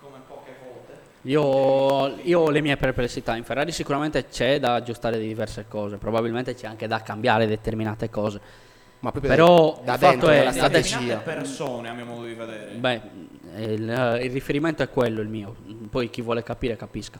come 0.00 0.18
poche 0.28 0.54
volte. 0.62 0.92
Io, 1.22 2.16
io 2.22 2.40
ho 2.40 2.50
le 2.50 2.60
mie 2.60 2.76
perplessità. 2.76 3.34
In 3.34 3.42
Ferrari 3.42 3.72
sicuramente 3.72 4.28
c'è 4.28 4.60
da 4.60 4.74
aggiustare 4.74 5.18
diverse 5.18 5.64
cose, 5.66 5.96
probabilmente 5.96 6.54
c'è 6.54 6.68
anche 6.68 6.86
da 6.86 7.02
cambiare 7.02 7.48
determinate 7.48 8.08
cose. 8.10 8.40
Ma 9.00 9.10
proprio 9.10 9.32
Però 9.32 9.80
da 9.84 9.94
il 9.94 9.98
fatto 9.98 10.28
è- 10.28 10.52
strategia. 10.52 10.98
Determinate 10.98 11.30
persone 11.30 11.88
a 11.88 11.92
mio 11.94 12.04
modo 12.04 12.26
di 12.26 12.34
vedere. 12.34 12.70
Beh, 12.74 13.00
il, 13.56 14.18
il 14.22 14.30
riferimento 14.30 14.84
è 14.84 14.88
quello 14.88 15.20
il 15.20 15.28
mio, 15.28 15.56
poi 15.90 16.10
chi 16.10 16.22
vuole 16.22 16.44
capire 16.44 16.76
capisca. 16.76 17.18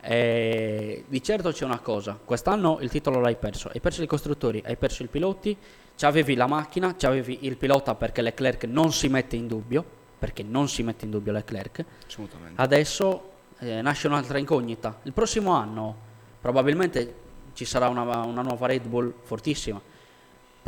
Eh, 0.00 1.04
di 1.08 1.22
certo 1.22 1.50
c'è 1.50 1.64
una 1.64 1.80
cosa, 1.80 2.18
quest'anno 2.24 2.78
il 2.80 2.88
titolo 2.88 3.20
l'hai 3.20 3.36
perso, 3.36 3.68
hai 3.72 3.80
perso 3.80 4.02
i 4.02 4.06
costruttori, 4.06 4.62
hai 4.64 4.76
perso 4.76 5.02
i 5.02 5.06
piloti, 5.08 5.56
avevi 6.00 6.34
la 6.34 6.46
macchina, 6.46 6.94
avevi 7.02 7.40
il 7.42 7.56
pilota 7.56 7.94
perché 7.94 8.22
Leclerc 8.22 8.64
non 8.64 8.92
si 8.92 9.08
mette 9.08 9.36
in 9.36 9.48
dubbio, 9.48 9.84
perché 10.18 10.42
non 10.42 10.68
si 10.68 10.82
mette 10.82 11.04
in 11.04 11.10
dubbio 11.10 11.32
Leclerc, 11.32 11.84
Assolutamente. 12.06 12.60
adesso 12.60 13.30
eh, 13.58 13.82
nasce 13.82 14.06
un'altra 14.06 14.38
incognita. 14.38 15.00
Il 15.02 15.12
prossimo 15.12 15.52
anno 15.52 15.96
probabilmente 16.40 17.14
ci 17.54 17.64
sarà 17.64 17.88
una, 17.88 18.02
una 18.02 18.42
nuova 18.42 18.66
Red 18.66 18.86
Bull 18.86 19.12
fortissima, 19.22 19.80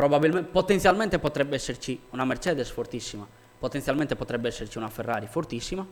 Probabilmente, 0.01 0.49
potenzialmente 0.51 1.19
potrebbe 1.19 1.57
esserci 1.57 2.01
una 2.11 2.25
Mercedes 2.25 2.71
fortissima, 2.71 3.27
potenzialmente 3.59 4.17
potrebbe 4.17 4.49
esserci 4.49 4.79
una 4.79 4.89
Ferrari 4.89 5.27
fortissima, 5.27 5.87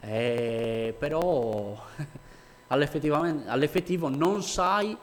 eh, 0.00 0.94
però 0.98 1.76
all'effettivo 3.48 4.08
non 4.08 4.42
sai 4.42 4.96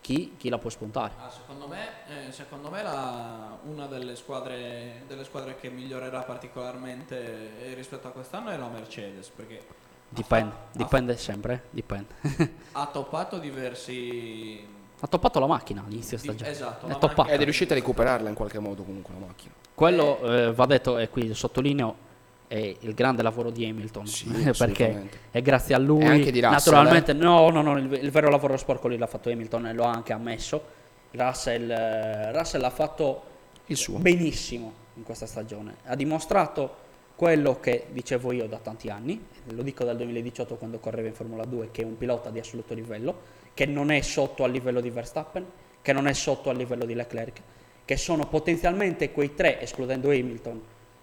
chi, 0.00 0.34
chi 0.36 0.48
la 0.48 0.58
può 0.58 0.68
spuntare. 0.68 1.12
Ah, 1.18 1.30
secondo 1.30 1.68
me, 1.68 1.88
eh, 2.26 2.32
secondo 2.32 2.70
me 2.70 2.82
la- 2.82 3.56
una 3.64 3.86
delle 3.86 4.16
squadre, 4.16 5.02
delle 5.06 5.22
squadre 5.24 5.54
che 5.56 5.70
migliorerà 5.70 6.22
particolarmente 6.22 7.60
eh, 7.70 7.74
rispetto 7.74 8.08
a 8.08 8.10
quest'anno 8.10 8.50
è 8.50 8.56
la 8.56 8.66
Mercedes 8.68 9.28
perché 9.28 9.58
ha 9.58 9.62
Dipende, 10.08 10.50
fa- 10.52 10.56
ha 10.60 10.68
dipende 10.76 11.16
sempre, 11.16 11.54
eh, 11.54 11.60
dipende. 11.70 12.14
ha 12.72 12.86
toppato 12.86 13.38
diversi, 13.38 14.66
Ha 15.00 15.06
toppato 15.06 15.38
la 15.38 15.46
macchina 15.46 15.82
all'inizio 15.86 16.16
Di- 16.16 16.22
stagione. 16.24 16.50
esatto, 16.50 16.86
È. 16.86 17.32
Ed 17.34 17.40
è 17.40 17.44
riuscita 17.44 17.72
a 17.74 17.76
recuperarla 17.76 18.28
in 18.28 18.34
qualche 18.34 18.58
modo 18.58 18.82
comunque 18.82 19.14
la 19.18 19.24
macchina. 19.26 19.52
Quello 19.74 20.20
eh, 20.20 20.52
va 20.52 20.66
detto, 20.66 20.98
e 20.98 21.08
qui 21.08 21.32
sottolineo, 21.34 22.10
il 22.58 22.94
grande 22.94 23.22
lavoro 23.22 23.50
di 23.50 23.64
Hamilton. 23.64 24.06
Sì, 24.06 24.28
perché 24.56 25.08
è 25.30 25.40
grazie 25.42 25.74
a 25.74 25.78
lui. 25.78 26.04
Russell, 26.04 26.36
eh. 26.36 26.40
Naturalmente, 26.40 27.12
no, 27.12 27.50
no, 27.50 27.62
no, 27.62 27.78
il, 27.78 27.92
il 27.92 28.10
vero 28.10 28.28
lavoro 28.28 28.56
sporco 28.56 28.88
lì 28.88 28.98
l'ha 28.98 29.06
fatto 29.06 29.30
Hamilton 29.30 29.66
e 29.68 29.72
lo 29.72 29.84
ha 29.84 29.90
anche 29.90 30.12
ammesso. 30.12 30.80
Russell, 31.12 31.70
eh, 31.70 32.32
Russell 32.32 32.62
ha 32.62 32.70
fatto 32.70 33.22
Il 33.66 33.76
suo. 33.76 33.98
benissimo 33.98 34.72
in 34.94 35.02
questa 35.02 35.26
stagione. 35.26 35.76
Ha 35.84 35.94
dimostrato 35.96 36.80
quello 37.14 37.60
che 37.60 37.86
dicevo 37.90 38.32
io 38.32 38.46
da 38.46 38.58
tanti 38.58 38.88
anni, 38.88 39.24
lo 39.50 39.62
dico 39.62 39.84
dal 39.84 39.96
2018 39.96 40.56
quando 40.56 40.78
correva 40.78 41.08
in 41.08 41.14
Formula 41.14 41.44
2, 41.44 41.70
che 41.70 41.82
è 41.82 41.84
un 41.84 41.96
pilota 41.96 42.30
di 42.30 42.38
assoluto 42.38 42.74
livello, 42.74 43.40
che 43.54 43.66
non 43.66 43.90
è 43.90 44.00
sotto 44.00 44.44
al 44.44 44.50
livello 44.50 44.80
di 44.80 44.90
Verstappen, 44.90 45.46
che 45.80 45.92
non 45.92 46.06
è 46.06 46.12
sotto 46.12 46.50
al 46.50 46.56
livello 46.56 46.84
di 46.84 46.94
Leclerc, 46.94 47.40
che 47.84 47.96
sono 47.96 48.26
potenzialmente 48.26 49.12
quei 49.12 49.34
tre, 49.34 49.60
escludendo 49.60 50.08
Hamilton, 50.08 50.60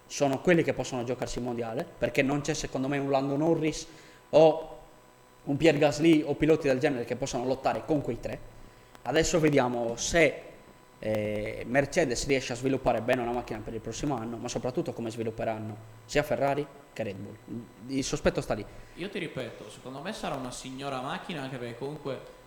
sono 0.09 0.41
quelli 0.41 0.63
che 0.63 0.73
possono 0.73 1.03
giocarsi 1.03 1.37
il 1.37 1.43
mondiale, 1.43 1.85
perché 1.85 2.23
non 2.23 2.41
c'è 2.41 2.55
secondo 2.55 2.87
me 2.87 2.97
un 2.97 3.11
Lando 3.11 3.37
Norris 3.37 3.87
o 4.31 4.77
un 5.43 5.55
Pierre 5.55 5.77
Gasly 5.77 6.23
o 6.25 6.33
piloti 6.33 6.67
del 6.67 6.79
genere 6.79 7.05
che 7.05 7.15
possano 7.15 7.45
lottare 7.45 7.83
con 7.85 8.01
quei 8.01 8.19
tre. 8.19 8.39
Adesso 9.03 9.39
vediamo 9.39 9.95
se 9.97 10.41
eh, 10.97 11.63
Mercedes 11.67 12.25
riesce 12.25 12.53
a 12.53 12.55
sviluppare 12.55 13.01
bene 13.01 13.21
una 13.21 13.31
macchina 13.31 13.59
per 13.63 13.75
il 13.75 13.81
prossimo 13.81 14.15
anno, 14.15 14.37
ma 14.37 14.47
soprattutto 14.47 14.93
come 14.93 15.11
svilupperanno 15.11 15.77
sia 16.05 16.23
Ferrari 16.23 16.65
che 16.91 17.03
Red 17.03 17.15
Bull. 17.15 17.37
Il 17.87 18.03
sospetto 18.03 18.41
sta 18.41 18.55
lì. 18.55 18.65
Io 18.95 19.09
ti 19.09 19.19
ripeto, 19.19 19.69
secondo 19.69 20.01
me 20.01 20.11
sarà 20.11 20.33
una 20.33 20.51
signora 20.51 21.01
macchina 21.01 21.43
anche 21.43 21.57
perché 21.57 21.77
comunque 21.77 22.37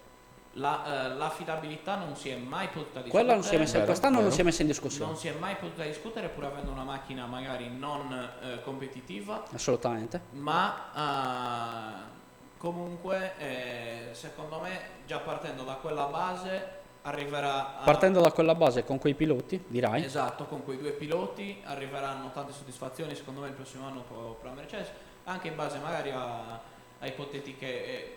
la, 0.54 1.06
eh, 1.06 1.08
l'affidabilità 1.14 1.96
non 1.96 2.14
si 2.16 2.28
è 2.28 2.36
mai 2.36 2.66
potuta 2.68 3.00
discutere. 3.00 3.10
Quella 3.10 3.34
non 3.34 3.42
si 3.42 3.54
è 3.54 3.58
messa, 3.58 3.72
Vero, 3.74 3.86
quest'anno 3.86 4.14
non 4.14 4.24
vero. 4.24 4.34
si 4.34 4.40
è 4.40 4.44
messa 4.44 4.62
in 4.62 4.68
discussione. 4.68 5.10
Non 5.10 5.18
si 5.20 5.28
è 5.28 5.32
mai 5.38 5.56
potuta 5.56 5.84
discutere 5.84 6.28
pur 6.28 6.44
avendo 6.44 6.70
una 6.70 6.84
macchina 6.84 7.26
magari 7.26 7.68
non 7.70 8.12
eh, 8.42 8.62
competitiva, 8.62 9.44
Assolutamente. 9.52 10.20
ma 10.32 12.00
eh, 12.06 12.10
comunque 12.58 13.32
eh, 13.38 14.08
secondo 14.12 14.60
me 14.60 14.80
già 15.06 15.18
partendo 15.20 15.62
da 15.64 15.74
quella 15.74 16.04
base 16.04 16.80
arriverà 17.02 17.80
a... 17.80 17.84
Partendo 17.84 18.20
da 18.20 18.30
quella 18.30 18.54
base 18.54 18.84
con 18.84 18.98
quei 18.98 19.14
piloti, 19.14 19.64
dirai, 19.66 20.04
Esatto, 20.04 20.44
con 20.44 20.62
quei 20.62 20.78
due 20.78 20.92
piloti 20.92 21.60
arriveranno 21.64 22.30
tante 22.32 22.52
soddisfazioni 22.52 23.14
secondo 23.16 23.40
me 23.40 23.48
il 23.48 23.54
prossimo 23.54 23.86
anno 23.86 24.02
per 24.02 24.16
per 24.40 24.50
la 24.50 24.56
Mercedes, 24.56 24.90
anche 25.24 25.48
in 25.48 25.56
base 25.56 25.78
magari 25.78 26.10
a, 26.10 26.60
a 27.00 27.06
ipotetiche, 27.06 27.66
eh, 27.86 28.16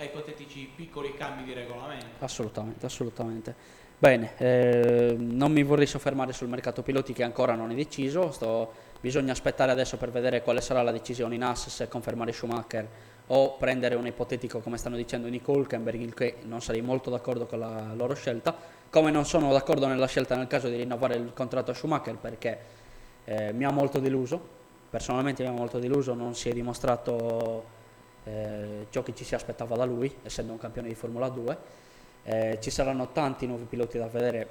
a 0.00 0.04
ipotetici 0.04 0.70
piccoli 0.74 1.14
cambi 1.14 1.44
di 1.44 1.52
regolamento. 1.52 2.24
assolutamente, 2.24 2.86
assolutamente. 2.86 3.54
Bene, 3.98 4.32
eh, 4.38 5.14
non 5.18 5.52
mi 5.52 5.62
vorrei 5.62 5.86
soffermare 5.86 6.32
sul 6.32 6.48
mercato 6.48 6.82
piloti 6.82 7.12
che 7.12 7.22
ancora 7.22 7.54
non 7.54 7.70
è 7.70 7.74
deciso, 7.74 8.32
sto- 8.32 8.72
bisogna 8.98 9.32
aspettare 9.32 9.70
adesso 9.70 9.98
per 9.98 10.10
vedere 10.10 10.42
quale 10.42 10.62
sarà 10.62 10.80
la 10.82 10.90
decisione 10.90 11.34
in 11.34 11.42
AS, 11.42 11.68
se 11.68 11.86
confermare 11.86 12.32
Schumacher 12.32 12.88
o 13.26 13.56
prendere 13.58 13.94
un 13.94 14.06
ipotetico, 14.06 14.60
come 14.60 14.78
stanno 14.78 14.96
dicendo, 14.96 15.28
Nico 15.28 15.52
Hülkenberg, 15.52 16.00
il 16.00 16.14
che 16.14 16.36
non 16.44 16.62
sarei 16.62 16.80
molto 16.80 17.10
d'accordo 17.10 17.44
con 17.44 17.58
la 17.58 17.92
loro 17.94 18.14
scelta, 18.14 18.56
come 18.88 19.10
non 19.10 19.26
sono 19.26 19.52
d'accordo 19.52 19.86
nella 19.86 20.06
scelta 20.06 20.34
nel 20.34 20.46
caso 20.46 20.68
di 20.68 20.76
rinnovare 20.76 21.16
il 21.16 21.32
contratto 21.34 21.70
a 21.70 21.74
Schumacher 21.74 22.16
perché 22.16 22.58
eh, 23.24 23.52
mi 23.52 23.64
ha 23.64 23.70
molto 23.70 24.00
deluso, 24.00 24.40
personalmente 24.88 25.42
mi 25.42 25.50
ha 25.50 25.52
molto 25.52 25.78
deluso, 25.78 26.14
non 26.14 26.34
si 26.34 26.48
è 26.48 26.52
dimostrato 26.52 27.78
eh, 28.24 28.86
ciò 28.90 29.02
che 29.02 29.14
ci 29.14 29.24
si 29.24 29.34
aspettava 29.34 29.76
da 29.76 29.84
lui, 29.84 30.14
essendo 30.22 30.52
un 30.52 30.58
campione 30.58 30.88
di 30.88 30.94
Formula 30.94 31.28
2. 31.28 31.58
Eh, 32.22 32.58
ci 32.60 32.70
saranno 32.70 33.12
tanti 33.12 33.46
nuovi 33.46 33.64
piloti 33.64 33.98
da 33.98 34.06
vedere, 34.06 34.48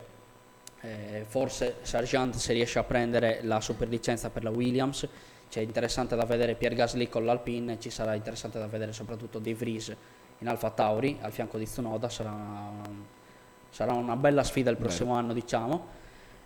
eh, 0.82 1.26
forse 1.28 1.76
Sargent 1.82 2.36
se 2.36 2.54
riesce 2.54 2.80
a 2.80 2.84
prendere 2.84 3.40
la 3.44 3.62
superlicenza 3.62 4.30
per 4.30 4.44
la 4.44 4.50
Williams, 4.50 5.08
c'è 5.50 5.62
interessante 5.62 6.16
da 6.16 6.26
vedere 6.26 6.56
Pierre 6.56 6.76
Gasly 6.76 7.10
con 7.10 7.26
l'Alpine, 7.26 7.80
ci 7.80 7.90
sarà 7.90 8.14
interessante 8.16 8.60
da 8.60 8.68
vedere 8.68 8.94
soprattutto 8.94 9.40
De 9.40 9.54
Vries 9.54 9.96
in 10.40 10.48
Alfa 10.48 10.70
Tauri 10.70 11.18
al 11.22 11.32
fianco 11.32 11.58
di 11.58 11.66
Tsunoda, 11.66 12.08
sarà, 12.08 12.72
sarà 13.70 13.94
una 13.94 14.16
bella 14.16 14.44
sfida 14.44 14.70
il 14.70 14.78
prossimo 14.78 15.14
anno 15.14 15.34
diciamo. 15.34 15.98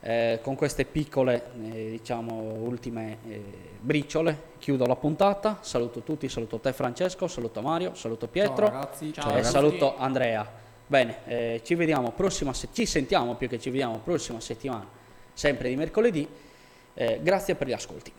Eh, 0.06 0.40
con 0.42 0.56
queste 0.56 0.84
piccole 0.84 1.46
eh, 1.64 1.92
diciamo 1.92 2.34
ultime 2.34 3.20
eh, 3.26 3.42
briciole 3.80 4.52
chiudo 4.60 4.86
la 4.86 4.98
puntata, 4.98 5.60
saluto 5.62 6.02
tutti, 6.02 6.28
saluto 6.28 6.60
te 6.60 6.74
Francesco, 6.74 7.26
saluto 7.28 7.62
Mario, 7.62 7.96
saluto 7.96 8.28
Pietro 8.28 8.66
Ciao 8.66 8.76
ragazzi. 8.76 9.14
Ciao, 9.14 9.30
e 9.30 9.36
ragazzi. 9.36 9.52
saluto 9.52 9.98
Andrea. 9.98 10.46
Bene, 10.86 11.20
eh, 11.26 11.62
ci 11.64 11.76
vediamo 11.76 12.12
prossima 12.12 12.54
se- 12.54 12.68
ci 12.74 12.86
sentiamo 12.86 13.36
più 13.36 13.48
che 13.48 13.58
ci 13.58 13.70
vediamo 13.70 13.98
prossima 14.04 14.42
settimana, 14.42 14.86
sempre 15.32 15.70
di 15.70 15.76
mercoledì. 15.78 16.28
Eh, 16.96 17.20
grazie 17.24 17.56
per 17.56 17.68
gli 17.68 17.74
ascolti. 17.74 18.12